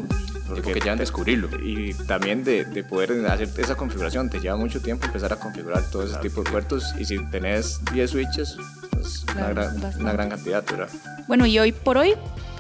Porque 0.47 0.63
tiempo 0.63 0.73
que 0.73 0.81
llevan 0.81 0.99
descubrirlo. 0.99 1.49
Y 1.63 1.95
también 1.95 2.45
de, 2.45 2.65
de, 2.65 2.85
poder 2.85 3.25
hacer 3.27 3.49
esa 3.59 3.77
configuración, 3.77 4.31
te 4.31 4.41
lleva 4.41 4.57
mucho 4.57 4.81
tiempo 4.81 5.07
empezar 5.07 5.33
a 5.33 5.37
configurar 5.37 5.83
todo 5.91 6.03
ese 6.03 6.13
claro, 6.13 6.23
tipo 6.23 6.43
de 6.43 6.51
puertos 6.51 6.95
y 6.99 7.05
si 7.05 7.19
tenés 7.27 7.81
10 7.93 8.11
switches, 8.11 8.57
pues 8.91 9.25
claro, 9.27 9.53
una, 9.53 9.65
gran, 9.73 10.01
una 10.01 10.13
gran 10.13 10.29
cantidad, 10.31 10.65
¿verdad? 10.65 10.89
Bueno, 11.27 11.47
y 11.47 11.59
hoy 11.59 11.73
por 11.73 11.99
hoy 11.99 12.15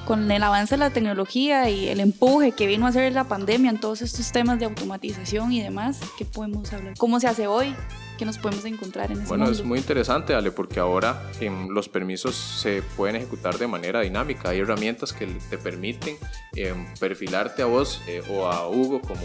con 0.07 0.31
el 0.31 0.43
avance 0.43 0.75
de 0.75 0.79
la 0.79 0.91
tecnología 0.91 1.69
y 1.69 1.89
el 1.89 2.01
empuje 2.01 2.53
que 2.53 2.67
vino 2.67 2.87
a 2.87 2.91
hacer 2.91 3.13
la 3.13 3.25
pandemia 3.25 3.71
en 3.71 3.81
todos 3.81 4.01
estos 4.01 4.33
temas 4.33 4.59
de 4.59 4.65
automatización 4.65 5.53
y 5.53 5.61
demás, 5.61 6.01
¿qué 6.17 6.25
podemos 6.25 6.73
hablar? 6.73 6.95
¿Cómo 6.97 7.21
se 7.21 7.27
hace 7.27 7.47
hoy? 7.47 7.75
¿Qué 8.19 8.25
nos 8.25 8.39
podemos 8.39 8.65
encontrar 8.65 9.11
en 9.13 9.19
ese 9.19 9.29
Bueno, 9.29 9.45
mundo? 9.45 9.59
es 9.61 9.65
muy 9.65 9.79
interesante, 9.79 10.35
Ale, 10.35 10.51
porque 10.51 10.81
ahora 10.81 11.23
eh, 11.41 11.51
los 11.71 11.89
permisos 11.89 12.35
se 12.35 12.83
pueden 12.97 13.17
ejecutar 13.17 13.59
de 13.59 13.67
manera 13.67 14.01
dinámica. 14.01 14.51
Hay 14.51 14.61
herramientas 14.61 15.13
que 15.13 15.27
te 15.51 15.59
permiten 15.59 16.17
eh, 16.55 16.75
perfilarte 16.99 17.63
a 17.63 17.67
vos 17.67 18.01
eh, 18.07 18.23
o 18.31 18.47
a 18.47 18.69
Hugo 18.69 19.01
como, 19.03 19.21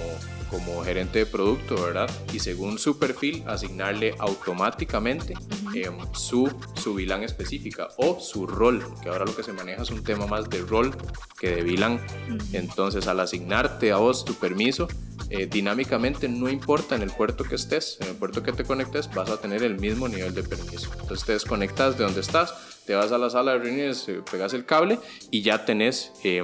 como 0.49 0.83
gerente 0.83 1.19
de 1.19 1.25
producto, 1.25 1.75
¿verdad? 1.81 2.09
Y 2.33 2.39
según 2.39 2.77
su 2.79 2.99
perfil, 2.99 3.43
asignarle 3.47 4.13
automáticamente 4.19 5.33
uh 5.35 5.65
-huh. 5.71 6.13
su, 6.15 6.51
su 6.73 6.93
VLAN 6.93 7.23
específica 7.23 7.87
o 7.97 8.19
su 8.19 8.45
rol, 8.45 8.83
que 9.01 9.07
ahora 9.09 9.23
lo 9.25 9.33
que 9.33 9.43
se 9.43 9.53
maneja 9.53 9.83
es 9.83 9.89
un 9.89 10.03
tema 10.03 10.27
más 10.27 10.49
de 10.49 10.61
rol 10.63 10.93
que 11.39 11.55
de 11.55 11.63
VLAN. 11.63 11.93
Uh 11.93 11.97
-huh. 12.33 12.41
Entonces, 12.53 13.07
al 13.07 13.21
asignarte 13.21 13.93
a 13.93 13.97
vos 13.97 14.25
tu 14.25 14.33
permiso, 14.33 14.89
eh, 15.33 15.47
dinámicamente 15.49 16.27
no 16.27 16.49
importa 16.49 16.93
en 16.93 17.03
el 17.03 17.09
puerto 17.09 17.45
que 17.45 17.55
estés, 17.55 17.97
en 18.01 18.09
el 18.09 18.15
puerto 18.15 18.43
que 18.43 18.51
te 18.51 18.65
conectes 18.65 19.09
vas 19.13 19.29
a 19.29 19.39
tener 19.39 19.63
el 19.63 19.79
mismo 19.79 20.09
nivel 20.09 20.35
de 20.35 20.43
permiso. 20.43 20.89
Entonces 20.99 21.25
te 21.25 21.31
desconectas 21.31 21.97
de 21.97 22.03
donde 22.03 22.19
estás, 22.19 22.53
te 22.85 22.95
vas 22.95 23.13
a 23.13 23.17
la 23.17 23.29
sala 23.29 23.53
de 23.53 23.59
reuniones, 23.59 24.09
eh, 24.09 24.21
pegas 24.29 24.53
el 24.53 24.65
cable 24.65 24.99
y 25.29 25.41
ya 25.41 25.63
tenés 25.63 26.11
eh, 26.25 26.43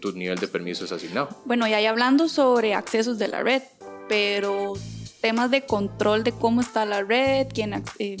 tu 0.00 0.12
nivel 0.12 0.38
de 0.38 0.46
permisos 0.46 0.92
asignado. 0.92 1.28
Bueno, 1.44 1.66
y 1.66 1.74
ahí 1.74 1.86
hablando 1.86 2.28
sobre 2.28 2.72
accesos 2.72 3.18
de 3.18 3.26
la 3.26 3.42
red, 3.42 3.64
pero 4.08 4.74
temas 5.20 5.50
de 5.50 5.66
control 5.66 6.22
de 6.22 6.30
cómo 6.30 6.60
está 6.60 6.84
la 6.84 7.02
red, 7.02 7.48
quién... 7.52 7.82
Eh, 7.98 8.16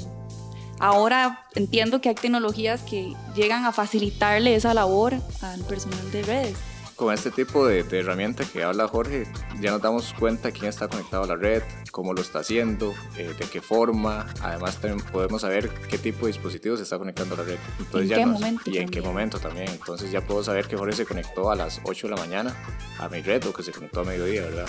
ahora 0.80 1.46
entiendo 1.54 2.00
que 2.00 2.08
hay 2.08 2.16
tecnologías 2.16 2.82
que 2.82 3.14
llegan 3.36 3.64
a 3.64 3.70
facilitarle 3.70 4.56
esa 4.56 4.74
labor 4.74 5.14
al 5.40 5.60
personal 5.66 6.10
de 6.10 6.22
redes 6.22 6.56
con 6.96 7.12
este 7.12 7.30
tipo 7.30 7.66
de, 7.66 7.82
de, 7.82 8.00
herramienta 8.00 8.44
que 8.44 8.64
habla 8.64 8.88
Jorge, 8.88 9.26
ya 9.60 9.70
nos 9.70 9.82
damos 9.82 10.14
cuenta 10.14 10.50
quién 10.50 10.66
está 10.66 10.88
conectado 10.88 11.24
a 11.24 11.26
la 11.26 11.36
red, 11.36 11.62
cómo 11.92 12.14
lo 12.14 12.22
está 12.22 12.38
haciendo, 12.40 12.94
eh, 13.16 13.34
de 13.38 13.46
qué 13.46 13.60
forma. 13.60 14.26
Además, 14.40 14.80
también 14.80 15.04
podemos 15.12 15.42
saber 15.42 15.68
qué 15.90 15.98
tipo 15.98 16.26
de 16.26 16.32
dispositivos 16.32 16.78
se 16.78 16.84
está 16.84 16.98
conectando 16.98 17.34
a 17.34 17.38
la 17.38 17.44
red. 17.44 17.58
Entonces, 17.78 18.02
¿En 18.02 18.08
ya 18.08 18.16
qué 18.16 18.26
nos, 18.26 18.40
momento? 18.40 18.62
Y 18.62 18.64
también. 18.64 18.82
en 18.82 18.90
qué 18.90 19.02
momento 19.02 19.38
también. 19.38 19.68
Entonces, 19.68 20.10
ya 20.10 20.22
puedo 20.22 20.42
saber 20.42 20.66
que 20.66 20.76
Jorge 20.76 20.96
se 20.96 21.04
conectó 21.04 21.50
a 21.50 21.54
las 21.54 21.80
8 21.84 22.08
de 22.08 22.14
la 22.14 22.20
mañana 22.20 22.56
a 22.98 23.08
mi 23.08 23.20
red 23.20 23.46
o 23.46 23.52
que 23.52 23.62
se 23.62 23.72
conectó 23.72 24.00
a 24.00 24.04
mediodía, 24.04 24.42
¿verdad? 24.42 24.68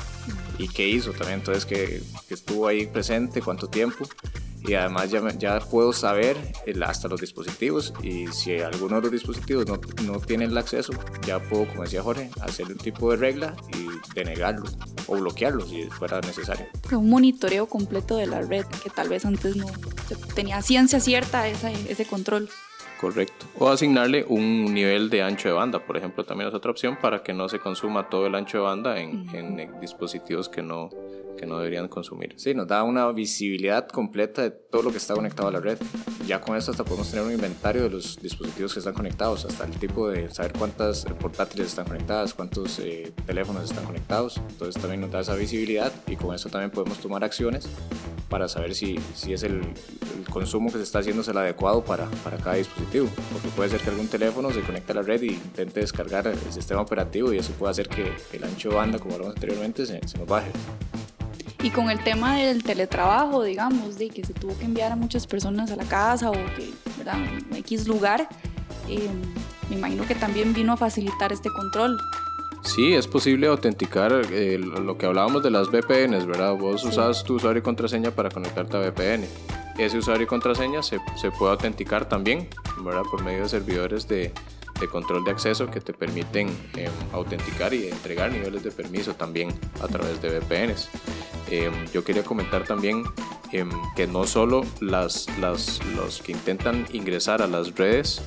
Y 0.58 0.68
qué 0.68 0.88
hizo 0.88 1.12
también. 1.12 1.40
Entonces, 1.40 1.66
que, 1.66 2.04
que 2.28 2.34
estuvo 2.34 2.68
ahí 2.68 2.88
presente, 2.88 3.42
cuánto 3.42 3.68
tiempo 3.68 4.08
y 4.66 4.74
además 4.74 5.12
ya, 5.12 5.22
ya 5.38 5.60
puedo 5.60 5.94
saber 5.94 6.38
el, 6.66 6.82
hasta 6.84 7.08
los 7.08 7.22
dispositivos 7.22 7.94
y 8.04 8.28
si 8.28 8.60
alguno 8.60 8.98
de 8.98 9.04
los 9.04 9.12
dispositivos 9.12 9.66
no, 9.68 9.80
no 10.04 10.20
tiene 10.20 10.46
el 10.46 10.58
acceso, 10.58 10.94
ya 11.26 11.40
puedo, 11.40 11.68
como 11.68 11.84
decía 11.84 12.02
Jorge, 12.02 12.30
hacer 12.42 12.68
un 12.68 12.78
tipo 12.78 13.12
de 13.12 13.18
regla 13.18 13.56
y 13.74 13.88
denegarlo 14.14 14.66
o 15.08 15.16
bloquearlo 15.16 15.66
si 15.66 15.86
fuera 15.86 16.20
necesario. 16.22 16.66
Un 16.92 17.10
monitoreo 17.10 17.68
completo 17.68 18.18
de 18.18 18.28
la 18.28 18.42
red 18.42 18.66
que 18.84 18.90
tal 18.90 19.10
vez 19.10 19.26
antes 19.26 19.56
no 19.56 19.68
tenía 20.36 20.62
ciencia 20.62 21.00
cierta 21.00 21.48
ese, 21.48 21.74
ese 21.90 22.06
control. 22.06 22.50
Correcto. 23.00 23.46
O 23.60 23.70
asignarle 23.70 24.26
un 24.28 24.74
nivel 24.74 25.10
de 25.10 25.22
ancho 25.22 25.48
de 25.48 25.54
banda, 25.54 25.86
por 25.86 25.98
ejemplo, 25.98 26.26
también 26.26 26.50
es 26.50 26.56
otra 26.56 26.72
opción 26.72 26.98
para 27.00 27.22
que 27.22 27.34
no 27.34 27.48
se 27.48 27.60
consuma 27.60 28.10
todo 28.10 28.26
el 28.26 28.36
ancho 28.36 28.58
de 28.58 28.64
banda 28.64 29.00
en, 29.00 29.22
uh 29.22 29.26
-huh. 29.26 29.60
en 29.62 29.80
dispositivos 29.80 30.50
que 30.50 30.64
no, 30.64 30.90
que 31.38 31.46
no 31.46 31.58
deberían 31.60 31.88
consumir. 31.88 32.34
Sí, 32.38 32.54
nos 32.54 32.68
da 32.68 32.84
una 32.84 33.12
visibilidad 33.12 33.88
completa 33.88 34.42
de 34.42 34.52
todo 34.52 34.82
lo 34.82 34.92
que 34.92 34.98
está 34.98 35.14
conectado 35.14 35.50
a 35.50 35.52
la 35.52 35.60
red. 35.60 35.78
Ya 36.26 36.42
con 36.42 36.58
esto 36.58 36.72
hasta 36.72 36.84
podemos 36.84 37.10
tener 37.10 37.26
un 37.26 37.32
inventario 37.32 37.84
de 37.84 37.90
los 37.90 38.22
dispositivos 38.22 38.74
que 38.74 38.80
están 38.80 38.94
conectados, 38.94 39.46
hasta 39.46 39.66
el 39.66 39.72
tipo 39.80 40.10
de 40.10 40.30
saber 40.32 40.54
cuántas 40.54 41.06
portátiles 41.20 41.68
están 41.68 41.86
conectadas, 41.86 42.34
cuántos 42.34 42.80
eh, 42.80 43.14
teléfonos 43.26 43.64
están 43.64 43.86
conectados. 43.86 44.42
Entonces 44.50 44.82
también 44.82 45.02
nos 45.02 45.12
da 45.12 45.22
esa 45.22 45.36
visibilidad 45.36 45.94
y 46.08 46.16
con 46.16 46.34
eso 46.36 46.50
también 46.50 46.72
podemos 46.72 46.98
tomar 46.98 47.24
acciones 47.24 47.70
para 48.30 48.48
saber 48.48 48.76
si, 48.76 49.00
si 49.16 49.34
es 49.34 49.44
el, 49.44 49.62
consumo 50.32 50.72
que 50.72 50.78
se 50.78 50.84
está 50.84 51.00
haciendo 51.00 51.22
es 51.22 51.28
el 51.30 51.38
adecuado 51.38 51.84
para, 51.84 52.06
para 52.24 52.38
cada 52.38 52.56
dispositivo. 52.56 53.08
Porque 53.32 53.48
puede 53.50 53.70
ser 53.70 53.82
que 53.82 53.90
algún 53.90 54.08
teléfono 54.08 54.52
se 54.52 54.62
conecte 54.62 54.92
a 54.92 54.96
la 54.96 55.02
red 55.02 55.22
y 55.22 55.30
intente 55.30 55.80
descargar 55.80 56.28
el 56.28 56.38
sistema 56.52 56.82
operativo 56.82 57.34
y 57.34 57.38
eso 57.38 57.54
puede 57.54 57.72
hacer 57.72 57.88
que, 57.88 58.12
el 58.34 58.44
ancho 58.44 58.70
de 58.70 58.76
banda, 58.76 59.00
como 59.00 59.14
hablamos 59.14 59.36
anteriormente, 59.36 59.86
se, 59.86 60.06
se 60.08 60.18
nos 60.18 60.28
baje. 60.28 60.52
Y 61.64 61.72
con 61.72 61.90
el 61.90 62.04
tema 62.04 62.38
del 62.38 62.64
teletrabajo, 62.64 63.44
digamos, 63.44 63.98
de 63.98 64.10
que 64.10 64.24
se 64.24 64.34
tuvo 64.34 64.58
que 64.58 64.66
enviar 64.66 64.92
a 64.92 64.96
muchas 64.96 65.26
personas 65.26 65.72
a 65.72 65.76
la 65.76 65.86
casa 65.86 66.30
o 66.30 66.34
que, 66.34 66.72
¿verdad? 66.98 67.18
En 67.18 67.56
X 67.56 67.88
lugar, 67.88 68.30
eh, 68.88 69.10
me 69.70 69.76
imagino 69.76 70.06
que 70.06 70.16
también 70.16 70.54
vino 70.54 70.74
a 70.74 70.78
facilitar 70.78 71.34
este 71.34 71.50
control. 71.50 71.98
Sí, 72.68 72.94
es 72.94 73.08
posible 73.08 73.48
autenticar 73.48 74.12
eh, 74.30 74.60
lo 74.60 74.98
que 74.98 75.06
hablábamos 75.06 75.42
de 75.42 75.50
las 75.50 75.70
VPNs, 75.72 76.26
¿verdad? 76.26 76.54
Vos 76.54 76.84
usas 76.84 77.24
tu 77.24 77.36
usuario 77.36 77.60
y 77.60 77.64
contraseña 77.64 78.12
para 78.12 78.30
conectarte 78.30 78.76
a 78.76 78.82
VPN. 78.82 79.26
Ese 79.78 79.98
usuario 79.98 80.26
y 80.26 80.28
contraseña 80.28 80.84
se, 80.84 81.00
se 81.16 81.32
puede 81.32 81.54
autenticar 81.54 82.10
también, 82.10 82.50
¿verdad? 82.84 83.04
Por 83.10 83.24
medio 83.24 83.44
de 83.44 83.50
servidores 83.50 84.08
de, 84.08 84.34
de 84.80 84.88
control 84.88 85.24
de 85.24 85.32
acceso 85.32 85.72
que 85.72 85.80
te 85.80 85.94
permiten 85.94 86.50
em, 86.76 86.92
autenticar 87.14 87.74
y 87.74 87.88
entregar 87.88 88.32
niveles 88.32 88.64
de 88.64 88.72
permiso 88.72 89.16
también 89.16 89.50
a 89.82 89.88
través 89.88 90.22
de 90.22 90.40
VPNs. 90.40 90.90
Em, 91.50 91.74
yo 91.94 92.04
quería 92.04 92.24
comentar 92.24 92.66
también 92.66 93.04
em, 93.52 93.70
que 93.96 94.08
no 94.08 94.26
solo 94.26 94.66
las, 94.80 95.28
las, 95.40 95.80
los 95.96 96.22
que 96.22 96.32
intentan 96.32 96.86
ingresar 96.92 97.42
a 97.42 97.48
las 97.48 97.76
redes 97.76 98.22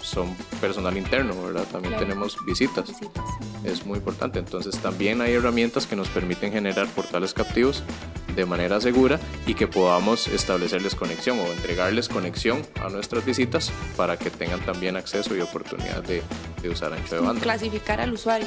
son 0.00 0.34
personal 0.60 0.96
interno, 0.96 1.34
¿verdad? 1.42 1.66
También 1.70 1.96
tenemos 1.98 2.36
visitas. 2.46 2.88
visitas. 2.88 3.24
Es 3.64 3.84
muy 3.84 3.98
importante. 3.98 4.38
Entonces 4.38 4.78
también 4.78 5.20
hay 5.20 5.32
herramientas 5.32 5.86
que 5.86 5.96
nos 5.96 6.08
permiten 6.08 6.52
generar 6.52 6.86
portales 6.88 7.34
captivos 7.34 7.82
de 8.40 8.46
manera 8.46 8.80
segura 8.80 9.20
y 9.46 9.54
que 9.54 9.66
podamos 9.66 10.26
establecerles 10.28 10.94
conexión 10.94 11.38
o 11.38 11.46
entregarles 11.52 12.08
conexión 12.08 12.62
a 12.82 12.88
nuestras 12.88 13.24
visitas 13.24 13.70
para 13.96 14.16
que 14.16 14.30
tengan 14.30 14.60
también 14.60 14.96
acceso 14.96 15.36
y 15.36 15.40
oportunidad 15.40 16.02
de, 16.02 16.22
de 16.62 16.68
usar 16.68 16.92
ancho 16.92 17.16
de 17.16 17.20
banda. 17.20 17.42
Clasificar 17.42 18.00
al 18.00 18.12
usuario. 18.12 18.46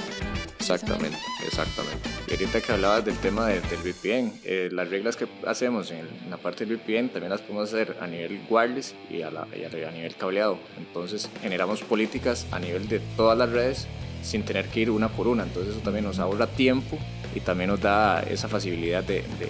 Exactamente, 0.60 1.18
exactamente. 1.46 2.10
Y 2.28 2.32
ahorita 2.32 2.62
que 2.62 2.72
hablabas 2.72 3.06
del 3.06 3.18
tema 3.18 3.48
del 3.48 3.62
VPN, 3.62 4.34
eh, 4.44 4.70
las 4.72 4.90
reglas 4.90 5.16
que 5.16 5.28
hacemos 5.46 5.92
en, 5.92 6.08
la 6.30 6.38
parte 6.38 6.66
del 6.66 6.78
VPN 6.78 7.10
también 7.10 7.30
las 7.30 7.42
podemos 7.42 7.72
hacer 7.72 7.98
a 8.02 8.08
nivel 8.08 8.42
wireless 8.50 8.96
y 9.10 9.22
a, 9.22 9.30
la, 9.30 9.48
y 9.56 9.64
a 9.64 9.92
nivel 9.92 10.16
cableado. 10.16 10.58
Entonces 10.78 11.30
generamos 11.42 11.82
políticas 11.82 12.48
a 12.52 12.60
nivel 12.60 12.88
de 12.88 13.00
todas 13.16 13.38
las 13.38 13.50
redes 13.50 13.88
sin 14.24 14.44
tener 14.44 14.68
que 14.70 14.80
ir 14.80 14.90
una 14.90 15.10
por 15.10 15.28
una. 15.28 15.44
Entonces 15.44 15.76
eso 15.76 15.84
también 15.84 16.06
nos 16.06 16.18
ahorra 16.18 16.48
tiempo 16.48 16.98
y 17.36 17.42
también 17.42 17.70
nos 17.70 17.82
da 17.82 18.22
esa 18.22 18.48
facilidad 18.48 19.04
de, 19.04 19.16
de, 19.16 19.50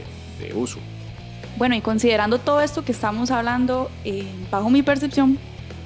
uso. 0.51 0.79
Bueno, 1.57 1.75
y 1.75 1.81
considerando 1.81 2.39
todo 2.39 2.61
esto 2.61 2.83
que 2.83 2.91
estamos 2.91 3.29
hablando, 3.29 3.91
eh, 4.03 4.25
bajo 4.49 4.69
mi 4.69 4.81
percepción, 4.81 5.37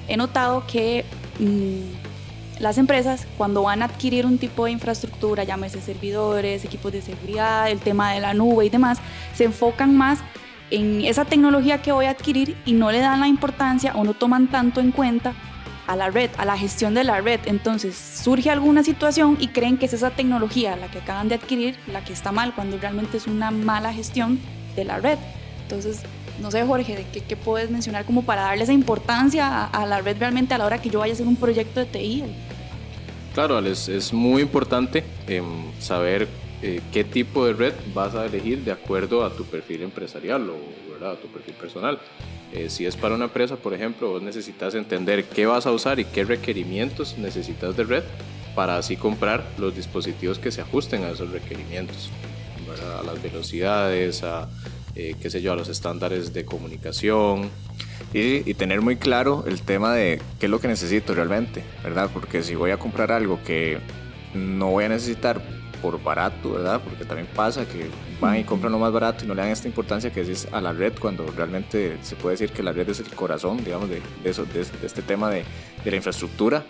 he 0.08 0.16
notado 0.16 0.66
que 0.66 1.04
mm, 1.38 2.60
las 2.60 2.78
empresas 2.78 3.26
cuando 3.36 3.62
van 3.62 3.82
a 3.82 3.84
adquirir 3.84 4.24
un 4.24 4.38
tipo 4.38 4.64
de 4.64 4.72
infraestructura, 4.72 5.44
llámese 5.44 5.80
servidores, 5.80 6.64
equipos 6.64 6.92
de 6.92 7.02
seguridad, 7.02 7.70
el 7.70 7.80
tema 7.80 8.12
de 8.12 8.20
la 8.20 8.34
nube 8.34 8.64
y 8.64 8.70
demás, 8.70 8.98
se 9.34 9.44
enfocan 9.44 9.96
más 9.96 10.20
en 10.70 11.04
esa 11.04 11.24
tecnología 11.24 11.80
que 11.82 11.92
voy 11.92 12.06
a 12.06 12.10
adquirir 12.10 12.56
y 12.64 12.72
no 12.72 12.90
le 12.90 13.00
dan 13.00 13.20
la 13.20 13.28
importancia 13.28 13.92
o 13.94 14.04
no 14.04 14.14
toman 14.14 14.48
tanto 14.48 14.80
en 14.80 14.90
cuenta 14.90 15.34
a 15.88 15.96
la 15.96 16.10
red, 16.10 16.30
a 16.36 16.44
la 16.44 16.56
gestión 16.56 16.94
de 16.94 17.02
la 17.02 17.20
red. 17.20 17.40
Entonces 17.46 17.96
surge 17.96 18.50
alguna 18.50 18.84
situación 18.84 19.36
y 19.40 19.48
creen 19.48 19.78
que 19.78 19.86
es 19.86 19.94
esa 19.94 20.10
tecnología 20.10 20.76
la 20.76 20.88
que 20.88 20.98
acaban 20.98 21.28
de 21.28 21.34
adquirir 21.34 21.76
la 21.90 22.04
que 22.04 22.12
está 22.12 22.30
mal, 22.30 22.54
cuando 22.54 22.78
realmente 22.78 23.16
es 23.16 23.26
una 23.26 23.50
mala 23.50 23.92
gestión 23.92 24.38
de 24.76 24.84
la 24.84 24.98
red. 24.98 25.18
Entonces, 25.62 26.02
no 26.40 26.50
sé, 26.50 26.64
Jorge, 26.64 27.06
¿qué, 27.12 27.20
qué 27.22 27.36
puedes 27.36 27.70
mencionar 27.70 28.04
como 28.04 28.22
para 28.22 28.42
darle 28.42 28.64
esa 28.64 28.72
importancia 28.72 29.64
a, 29.64 29.86
la 29.86 30.00
red 30.00 30.18
realmente 30.18 30.54
a 30.54 30.58
la 30.58 30.66
hora 30.66 30.80
que 30.80 30.90
yo 30.90 31.00
vaya 31.00 31.12
a 31.12 31.14
hacer 31.14 31.26
un 31.26 31.36
proyecto 31.36 31.80
de 31.80 31.86
TI? 31.86 32.24
Claro, 33.34 33.56
Alex, 33.56 33.88
es 33.88 34.12
muy 34.12 34.42
importante 34.42 35.04
em, 35.26 35.72
saber 35.80 36.28
eh, 36.60 36.80
qué 36.92 37.04
tipo 37.04 37.46
de 37.46 37.52
red 37.52 37.74
vas 37.94 38.14
a 38.14 38.26
elegir 38.26 38.64
de 38.64 38.72
acuerdo 38.72 39.24
a 39.24 39.30
tu 39.30 39.44
perfil 39.44 39.82
empresarial 39.82 40.50
o 40.50 40.56
¿verdad? 40.92 41.12
a 41.12 41.16
tu 41.16 41.28
perfil 41.28 41.54
personal. 41.54 42.00
Eh, 42.52 42.68
si 42.68 42.86
es 42.86 42.96
para 42.96 43.14
una 43.14 43.26
empresa, 43.26 43.56
por 43.56 43.74
ejemplo, 43.74 44.10
vos 44.10 44.22
necesitas 44.22 44.74
entender 44.74 45.24
qué 45.24 45.46
vas 45.46 45.66
a 45.66 45.72
usar 45.72 46.00
y 46.00 46.04
qué 46.04 46.24
requerimientos 46.24 47.16
necesitas 47.18 47.76
de 47.76 47.84
red 47.84 48.02
para 48.54 48.76
así 48.76 48.96
comprar 48.96 49.46
los 49.58 49.76
dispositivos 49.76 50.38
que 50.38 50.50
se 50.50 50.60
ajusten 50.60 51.04
a 51.04 51.10
esos 51.10 51.30
requerimientos, 51.30 52.10
a 52.98 53.04
las 53.04 53.22
velocidades, 53.22 54.24
a, 54.24 54.48
eh, 54.96 55.14
qué 55.20 55.30
sé 55.30 55.40
yo, 55.40 55.52
a 55.52 55.56
los 55.56 55.68
estándares 55.68 56.32
de 56.32 56.44
comunicación. 56.44 57.50
Y, 58.12 58.48
y, 58.48 58.54
tener 58.54 58.80
muy 58.80 58.96
claro 58.96 59.44
el 59.46 59.60
tema 59.60 59.92
de 59.92 60.22
qué 60.40 60.46
es 60.46 60.50
lo 60.50 60.60
que 60.60 60.68
necesito 60.68 61.14
realmente, 61.14 61.62
¿verdad? 61.84 62.08
Porque 62.12 62.42
si 62.42 62.54
voy 62.54 62.70
a 62.70 62.78
comprar 62.78 63.12
algo 63.12 63.40
que 63.44 63.78
no 64.34 64.70
voy 64.70 64.84
a 64.84 64.88
necesitar 64.88 65.42
por 65.80 66.02
barato, 66.02 66.52
¿verdad? 66.52 66.80
Porque 66.82 67.04
también 67.04 67.28
pasa 67.34 67.66
que 67.66 67.86
van 68.20 68.38
y 68.38 68.44
compran 68.44 68.72
lo 68.72 68.78
más 68.78 68.92
barato 68.92 69.24
y 69.24 69.28
no 69.28 69.34
le 69.34 69.42
dan 69.42 69.50
esta 69.50 69.68
importancia 69.68 70.12
que 70.12 70.20
es 70.20 70.48
a 70.52 70.60
la 70.60 70.72
red, 70.72 70.92
cuando 71.00 71.26
realmente 71.30 71.98
se 72.02 72.16
puede 72.16 72.34
decir 72.34 72.50
que 72.50 72.62
la 72.62 72.72
red 72.72 72.88
es 72.88 73.00
el 73.00 73.14
corazón, 73.14 73.64
digamos, 73.64 73.88
de, 73.88 74.02
eso, 74.24 74.44
de, 74.44 74.60
este 74.60 75.02
tema 75.02 75.30
de, 75.30 75.44
de, 75.84 75.90
la 75.90 75.96
infraestructura. 75.96 76.64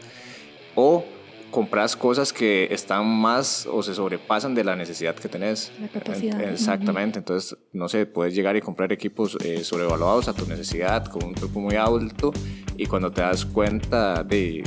O 0.75 1.05
compras 1.51 1.97
cosas 1.97 2.33
que 2.33 2.69
están 2.71 3.07
más 3.07 3.67
o 3.67 3.83
se 3.83 3.95
sobrepasan 3.95 4.55
de 4.55 4.65
la 4.65 4.77
necesidad 4.77 5.15
que 5.15 5.29
tenés. 5.29 5.73
La 5.81 5.89
capacidad. 5.89 6.41
Exactamente, 6.41 7.19
entonces, 7.19 7.57
no 7.73 7.89
sé, 7.89 8.07
puedes 8.07 8.35
llegar 8.35 8.57
y 8.57 8.61
comprar 8.61 8.93
equipos 8.93 9.37
eh, 9.45 9.65
sobrevaluados 9.65 10.29
a 10.29 10.35
tu 10.35 10.47
necesidad, 10.47 11.07
con 11.07 11.25
un 11.25 11.33
precio 11.35 11.61
muy 11.61 11.77
alto, 11.77 12.33
y 12.77 12.87
cuando 12.87 13.11
te 13.11 13.23
das 13.23 13.45
cuenta 13.45 14.23
de 14.23 14.63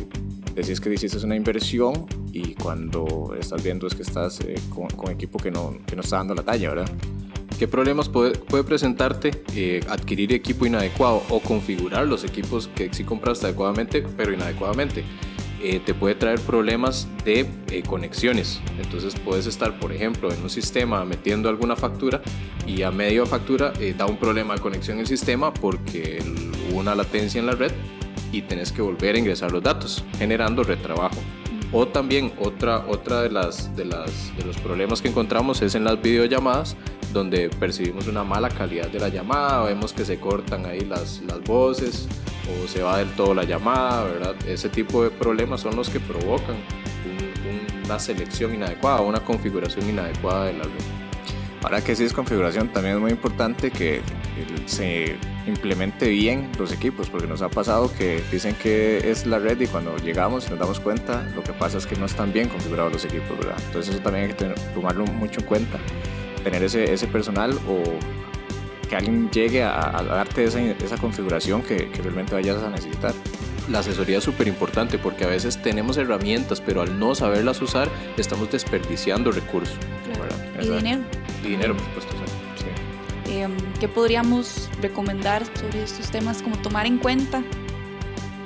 decís 0.55 0.79
que 0.81 0.93
hiciste 0.93 1.17
una 1.25 1.35
inversión 1.35 2.05
y 2.31 2.55
cuando 2.55 3.35
estás 3.39 3.63
viendo 3.63 3.87
es 3.87 3.95
que 3.95 4.03
estás 4.03 4.39
eh, 4.41 4.55
con, 4.73 4.87
con, 4.89 5.11
equipo 5.11 5.39
que 5.39 5.51
no, 5.51 5.77
que 5.85 5.95
no 5.95 6.01
está 6.01 6.17
dando 6.17 6.35
la 6.35 6.43
talla, 6.43 6.69
¿verdad? 6.69 6.91
¿Qué 7.57 7.67
problemas 7.67 8.09
puede, 8.09 8.31
puede 8.37 8.63
presentarte 8.63 9.43
eh, 9.55 9.81
adquirir 9.87 10.33
equipo 10.33 10.65
inadecuado 10.65 11.21
o 11.29 11.39
configurar 11.39 12.07
los 12.07 12.23
equipos 12.23 12.67
que 12.73 12.91
sí 12.91 13.03
compraste 13.03 13.45
adecuadamente, 13.45 14.03
pero 14.17 14.33
inadecuadamente? 14.33 15.03
Eh, 15.63 15.79
te 15.85 15.93
puede 15.93 16.15
traer 16.15 16.39
problemas 16.39 17.07
de 17.23 17.47
conexiones. 17.87 18.59
Entonces 18.81 19.13
puedes 19.23 19.45
estar, 19.45 19.79
por 19.79 19.91
ejemplo, 19.91 20.33
en 20.33 20.41
un 20.41 20.49
sistema 20.49 21.05
metiendo 21.05 21.49
alguna 21.49 21.75
factura 21.75 22.23
y 22.65 22.81
a 22.81 22.89
medio 22.89 23.27
factura 23.27 23.71
da 23.95 24.07
un 24.07 24.17
problema 24.17 24.55
de 24.55 24.59
conexión 24.59 24.97
en 24.97 25.01
el 25.01 25.07
sistema 25.07 25.53
porque 25.53 26.23
hubo 26.71 26.79
una 26.79 26.95
latencia 26.95 27.37
en 27.37 27.45
la 27.45 27.51
red 27.51 27.71
y 28.31 28.41
tenés 28.41 28.71
que 28.71 28.81
volver 28.81 29.15
a 29.15 29.19
ingresar 29.19 29.51
los 29.51 29.63
datos, 29.63 30.03
generando 30.17 30.63
retrabajo. 30.63 31.17
O 31.73 31.87
también 31.87 32.33
otra, 32.39 32.85
otra 32.87 33.21
de, 33.21 33.29
las, 33.31 33.73
de, 33.75 33.85
las, 33.85 34.35
de 34.35 34.43
los 34.43 34.57
problemas 34.57 35.01
que 35.01 35.07
encontramos 35.07 35.61
es 35.61 35.75
en 35.75 35.85
las 35.85 36.01
videollamadas, 36.01 36.75
donde 37.13 37.49
percibimos 37.49 38.07
una 38.07 38.23
mala 38.23 38.49
calidad 38.49 38.87
de 38.87 38.99
la 38.99 39.09
llamada, 39.09 39.63
vemos 39.63 39.93
que 39.93 40.03
se 40.03 40.19
cortan 40.19 40.65
ahí 40.65 40.81
las, 40.81 41.21
las 41.21 41.41
voces 41.41 42.07
o 42.49 42.67
se 42.67 42.81
va 42.81 42.97
del 42.97 43.09
todo 43.11 43.33
la 43.33 43.43
llamada, 43.43 44.03
¿verdad? 44.03 44.35
Ese 44.47 44.69
tipo 44.69 45.03
de 45.03 45.11
problemas 45.11 45.61
son 45.61 45.75
los 45.75 45.89
que 45.89 45.99
provocan 45.99 46.57
una 47.85 47.99
selección 47.99 48.53
inadecuada, 48.53 49.01
una 49.01 49.19
configuración 49.19 49.89
inadecuada 49.89 50.45
de 50.45 50.53
la 50.53 50.63
red. 50.63 51.01
Ahora 51.63 51.81
que 51.83 51.95
sí 51.95 52.03
es 52.03 52.13
configuración, 52.13 52.69
también 52.69 52.95
es 52.95 53.01
muy 53.01 53.11
importante 53.11 53.69
que 53.71 54.01
se 54.65 55.15
implemente 55.47 56.09
bien 56.09 56.49
los 56.57 56.71
equipos, 56.71 57.09
porque 57.09 57.27
nos 57.27 57.41
ha 57.41 57.49
pasado 57.49 57.91
que 57.97 58.23
dicen 58.31 58.55
que 58.55 59.09
es 59.09 59.25
la 59.25 59.39
red 59.39 59.59
y 59.59 59.67
cuando 59.67 59.95
llegamos 59.97 60.47
y 60.47 60.49
nos 60.51 60.59
damos 60.59 60.79
cuenta, 60.79 61.23
lo 61.35 61.43
que 61.43 61.53
pasa 61.53 61.77
es 61.77 61.85
que 61.85 61.95
no 61.95 62.05
están 62.05 62.31
bien 62.31 62.49
configurados 62.49 62.93
los 62.93 63.05
equipos, 63.05 63.37
¿verdad? 63.37 63.57
Entonces 63.67 63.93
eso 63.93 64.03
también 64.03 64.25
hay 64.25 64.33
que 64.33 64.45
tomarlo 64.73 65.05
mucho 65.05 65.39
en 65.39 65.45
cuenta, 65.45 65.79
tener 66.43 66.63
ese, 66.63 66.93
ese 66.93 67.07
personal 67.07 67.57
o 67.67 67.83
que 68.87 68.95
alguien 68.95 69.29
llegue 69.31 69.63
a, 69.63 70.03
darte 70.03 70.43
esa, 70.43 70.59
esa 70.61 70.97
configuración 70.97 71.61
que, 71.61 71.89
que, 71.89 72.01
realmente 72.01 72.33
vayas 72.33 72.61
a 72.61 72.69
necesitar. 72.69 73.13
La 73.69 73.79
asesoría 73.79 74.17
es 74.17 74.23
súper 74.23 74.47
importante 74.47 74.97
porque 74.97 75.23
a 75.23 75.27
veces 75.27 75.61
tenemos 75.61 75.95
herramientas, 75.97 76.59
pero 76.59 76.81
al 76.81 76.99
no 76.99 77.15
saberlas 77.15 77.61
usar 77.61 77.89
estamos 78.17 78.51
desperdiciando 78.51 79.31
recursos. 79.31 79.77
Y 80.59 80.67
dinero. 80.67 81.01
Y 81.43 81.47
dinero, 81.47 81.75
por 81.75 81.85
supuesto. 81.85 82.20
Em, 83.41 83.57
¿Qué 83.79 83.87
podríamos 83.87 84.69
recomendar 84.81 85.43
sobre 85.57 85.83
estos 85.83 86.11
temas 86.11 86.43
como 86.43 86.57
tomar 86.61 86.85
en 86.85 86.99
cuenta? 86.99 87.43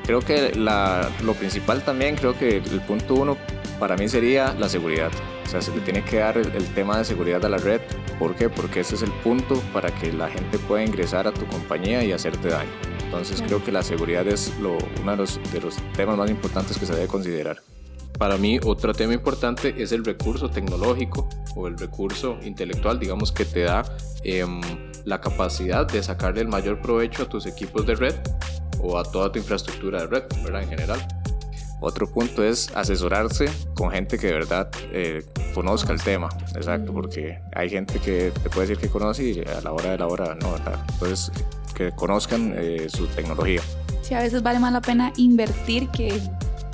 Creo 0.05 0.21
que 0.21 0.53
la, 0.55 1.09
lo 1.23 1.33
principal 1.33 1.83
también, 1.83 2.15
creo 2.15 2.37
que 2.37 2.57
el 2.57 2.81
punto 2.81 3.15
uno 3.15 3.37
para 3.79 3.97
mí 3.97 4.07
sería 4.07 4.53
la 4.53 4.69
seguridad. 4.69 5.11
O 5.45 5.49
sea, 5.49 5.61
se 5.61 5.75
le 5.75 5.81
tiene 5.81 6.03
que 6.03 6.19
dar 6.19 6.37
el, 6.37 6.65
tema 6.73 6.97
de 6.97 7.05
seguridad 7.05 7.43
a 7.43 7.49
la 7.49 7.57
red. 7.57 7.81
¿Por 8.17 8.35
qué? 8.35 8.49
Porque 8.49 8.79
ese 8.79 8.95
es 8.95 9.01
el 9.01 9.11
punto 9.11 9.61
para 9.73 9.93
que 9.93 10.13
la 10.13 10.29
gente 10.29 10.57
pueda 10.59 10.83
ingresar 10.83 11.27
a 11.27 11.33
tu 11.33 11.45
compañía 11.47 12.03
y 12.03 12.13
hacerte 12.13 12.49
daño. 12.49 12.71
Entonces 13.03 13.41
creo 13.41 13.63
que 13.63 13.71
la 13.71 13.83
seguridad 13.83 14.25
es 14.27 14.57
lo, 14.59 14.77
uno 15.01 15.11
de 15.11 15.17
los, 15.17 15.39
de 15.51 15.61
los 15.61 15.75
temas 15.93 16.17
más 16.17 16.29
importantes 16.29 16.77
que 16.77 16.85
se 16.85 16.93
debe 16.93 17.07
considerar. 17.07 17.61
Para 18.17 18.37
mí, 18.37 18.59
otro 18.63 18.93
tema 18.93 19.13
importante 19.13 19.75
es 19.81 19.91
el 19.91 20.05
recurso 20.05 20.49
tecnológico 20.49 21.27
o 21.55 21.67
el 21.67 21.77
recurso 21.77 22.37
intelectual, 22.43 22.97
digamos, 22.97 23.31
que 23.31 23.43
te 23.43 23.61
da 23.61 23.83
em, 24.23 24.61
la 25.03 25.19
capacidad 25.19 25.85
de 25.85 26.01
sacarle 26.01 26.41
el 26.41 26.47
mayor 26.47 26.81
provecho 26.81 27.23
a 27.23 27.29
tus 27.29 27.45
equipos 27.45 27.85
de 27.85 27.95
red 27.95 28.15
o 28.81 28.97
a 28.97 29.03
toda 29.03 29.31
tu 29.31 29.39
infraestructura 29.39 30.01
de 30.01 30.07
red, 30.07 30.23
¿verdad? 30.43 30.63
En 30.63 30.69
general. 30.69 31.07
Otro 31.81 32.09
punto 32.09 32.43
es 32.43 32.71
asesorarse 32.75 33.49
con 33.73 33.91
gente 33.91 34.17
que 34.17 34.27
de 34.27 34.33
verdad 34.33 34.69
eh, 34.91 35.25
conozca 35.53 35.91
el 35.91 36.01
tema, 36.01 36.29
exacto, 36.55 36.93
porque 36.93 37.39
hay 37.53 37.69
gente 37.69 37.99
que 37.99 38.31
te 38.31 38.49
puede 38.49 38.67
decir 38.67 38.81
que 38.81 38.89
conoce 38.89 39.23
y 39.23 39.41
a 39.41 39.61
la 39.61 39.73
hora 39.73 39.91
de 39.91 39.97
la 39.97 40.07
hora 40.07 40.35
no, 40.35 40.53
¿verdad? 40.53 40.79
Entonces, 40.93 41.31
que 41.75 41.91
conozcan 41.91 42.53
eh, 42.55 42.87
su 42.89 43.07
tecnología. 43.07 43.61
Sí, 44.01 44.13
a 44.13 44.19
veces 44.19 44.41
vale 44.41 44.59
más 44.59 44.71
la 44.71 44.81
pena 44.81 45.11
invertir 45.17 45.89
que 45.89 46.21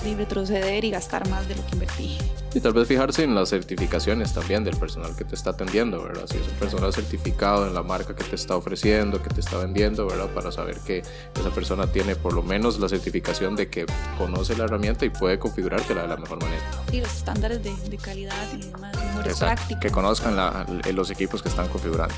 retroceder 0.03 0.83
y 0.83 0.91
gastar 0.91 1.27
más 1.29 1.47
de 1.47 1.55
lo 1.55 1.65
que 1.65 1.73
invertí. 1.73 2.17
Y 2.53 2.59
tal 2.59 2.73
vez 2.73 2.87
fijarse 2.87 3.23
en 3.23 3.33
las 3.33 3.49
certificaciones 3.49 4.33
también 4.33 4.63
del 4.65 4.75
personal 4.75 5.15
que 5.15 5.23
te 5.23 5.35
está 5.35 5.51
atendiendo, 5.51 6.03
¿verdad? 6.03 6.23
Si 6.29 6.37
es 6.37 6.45
un 6.47 6.53
personal 6.55 6.93
certificado 6.93 7.65
en 7.65 7.73
la 7.73 7.81
marca 7.81 8.13
que 8.13 8.23
te 8.25 8.35
está 8.35 8.57
ofreciendo, 8.57 9.21
que 9.23 9.29
te 9.29 9.39
está 9.39 9.57
vendiendo, 9.57 10.05
¿verdad? 10.07 10.27
Para 10.33 10.51
saber 10.51 10.77
que 10.85 11.01
esa 11.39 11.49
persona 11.51 11.87
tiene 11.87 12.15
por 12.17 12.33
lo 12.33 12.43
menos 12.43 12.77
la 12.79 12.89
certificación 12.89 13.55
de 13.55 13.69
que 13.69 13.85
conoce 14.17 14.57
la 14.57 14.65
herramienta 14.65 15.05
y 15.05 15.09
puede 15.09 15.39
configurártela 15.39 16.01
de 16.01 16.07
la 16.09 16.17
mejor 16.17 16.41
manera. 16.43 16.61
Y 16.91 16.99
los 16.99 17.15
estándares 17.15 17.63
de, 17.63 17.73
de 17.89 17.97
calidad 17.97 18.47
y 18.53 18.65
demás, 18.65 18.95
mejores 18.97 19.31
Exacto, 19.33 19.55
prácticas. 19.55 19.81
que 19.81 19.91
conozcan 19.91 20.35
la- 20.35 20.65
los 20.93 21.09
equipos 21.09 21.41
que 21.41 21.47
están 21.49 21.69
configurando. 21.69 22.13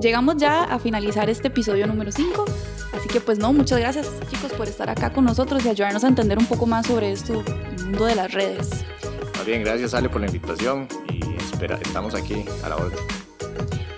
Llegamos 0.00 0.36
ya 0.36 0.62
a 0.62 0.78
finalizar 0.78 1.28
este 1.28 1.48
episodio 1.48 1.88
número 1.88 2.12
5. 2.12 2.44
Así 3.08 3.14
que 3.14 3.24
pues 3.24 3.38
no, 3.38 3.54
muchas 3.54 3.78
gracias 3.78 4.06
chicos 4.30 4.52
por 4.52 4.68
estar 4.68 4.90
acá 4.90 5.10
con 5.10 5.24
nosotros 5.24 5.64
y 5.64 5.70
ayudarnos 5.70 6.04
a 6.04 6.08
entender 6.08 6.36
un 6.36 6.44
poco 6.44 6.66
más 6.66 6.86
sobre 6.86 7.10
esto, 7.10 7.42
el 7.78 7.84
mundo 7.86 8.04
de 8.04 8.14
las 8.14 8.30
redes. 8.30 8.68
Más 9.34 9.46
bien, 9.46 9.64
gracias 9.64 9.94
Ale 9.94 10.10
por 10.10 10.20
la 10.20 10.26
invitación 10.26 10.86
y 11.10 11.22
espera, 11.42 11.78
estamos 11.80 12.14
aquí 12.14 12.44
a 12.62 12.68
la 12.68 12.76
orden. 12.76 12.98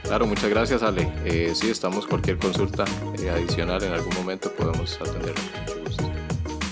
Claro, 0.05 0.29
muchas 0.29 0.49
gracias 0.49 0.85
Ale. 0.85 1.13
Eh, 1.25 1.51
sí, 1.57 1.71
estamos 1.71 2.07
cualquier 2.07 2.39
consulta 2.39 2.85
eh, 3.19 3.31
adicional 3.31 3.83
en 3.83 3.95
algún 3.95 4.15
momento 4.15 4.53
podemos 4.53 4.97
atender 5.01 5.35
con 5.35 5.61
mucho 5.61 5.85
gusto. 5.85 6.05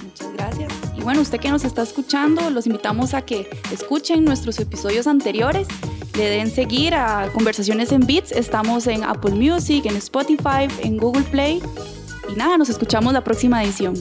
Muchas 0.04 0.32
gracias. 0.34 0.72
Y 0.96 1.00
bueno, 1.00 1.22
usted 1.22 1.40
que 1.40 1.50
nos 1.50 1.64
está 1.64 1.82
escuchando, 1.82 2.50
los 2.50 2.68
invitamos 2.68 3.14
a 3.14 3.22
que 3.22 3.50
escuchen 3.72 4.24
nuestros 4.24 4.60
episodios 4.60 5.08
anteriores, 5.08 5.66
le 6.16 6.30
den 6.30 6.52
seguir 6.52 6.94
a 6.94 7.30
Conversaciones 7.32 7.90
en 7.90 8.06
Beats. 8.06 8.30
Estamos 8.30 8.86
en 8.86 9.02
Apple 9.02 9.32
Music, 9.32 9.86
en 9.86 9.96
Spotify, 9.96 10.68
en 10.84 10.98
Google 10.98 11.24
Play. 11.24 11.60
Y 12.28 12.36
nada, 12.36 12.58
nos 12.58 12.68
escuchamos 12.68 13.12
la 13.12 13.24
próxima 13.24 13.62
edición. 13.64 13.94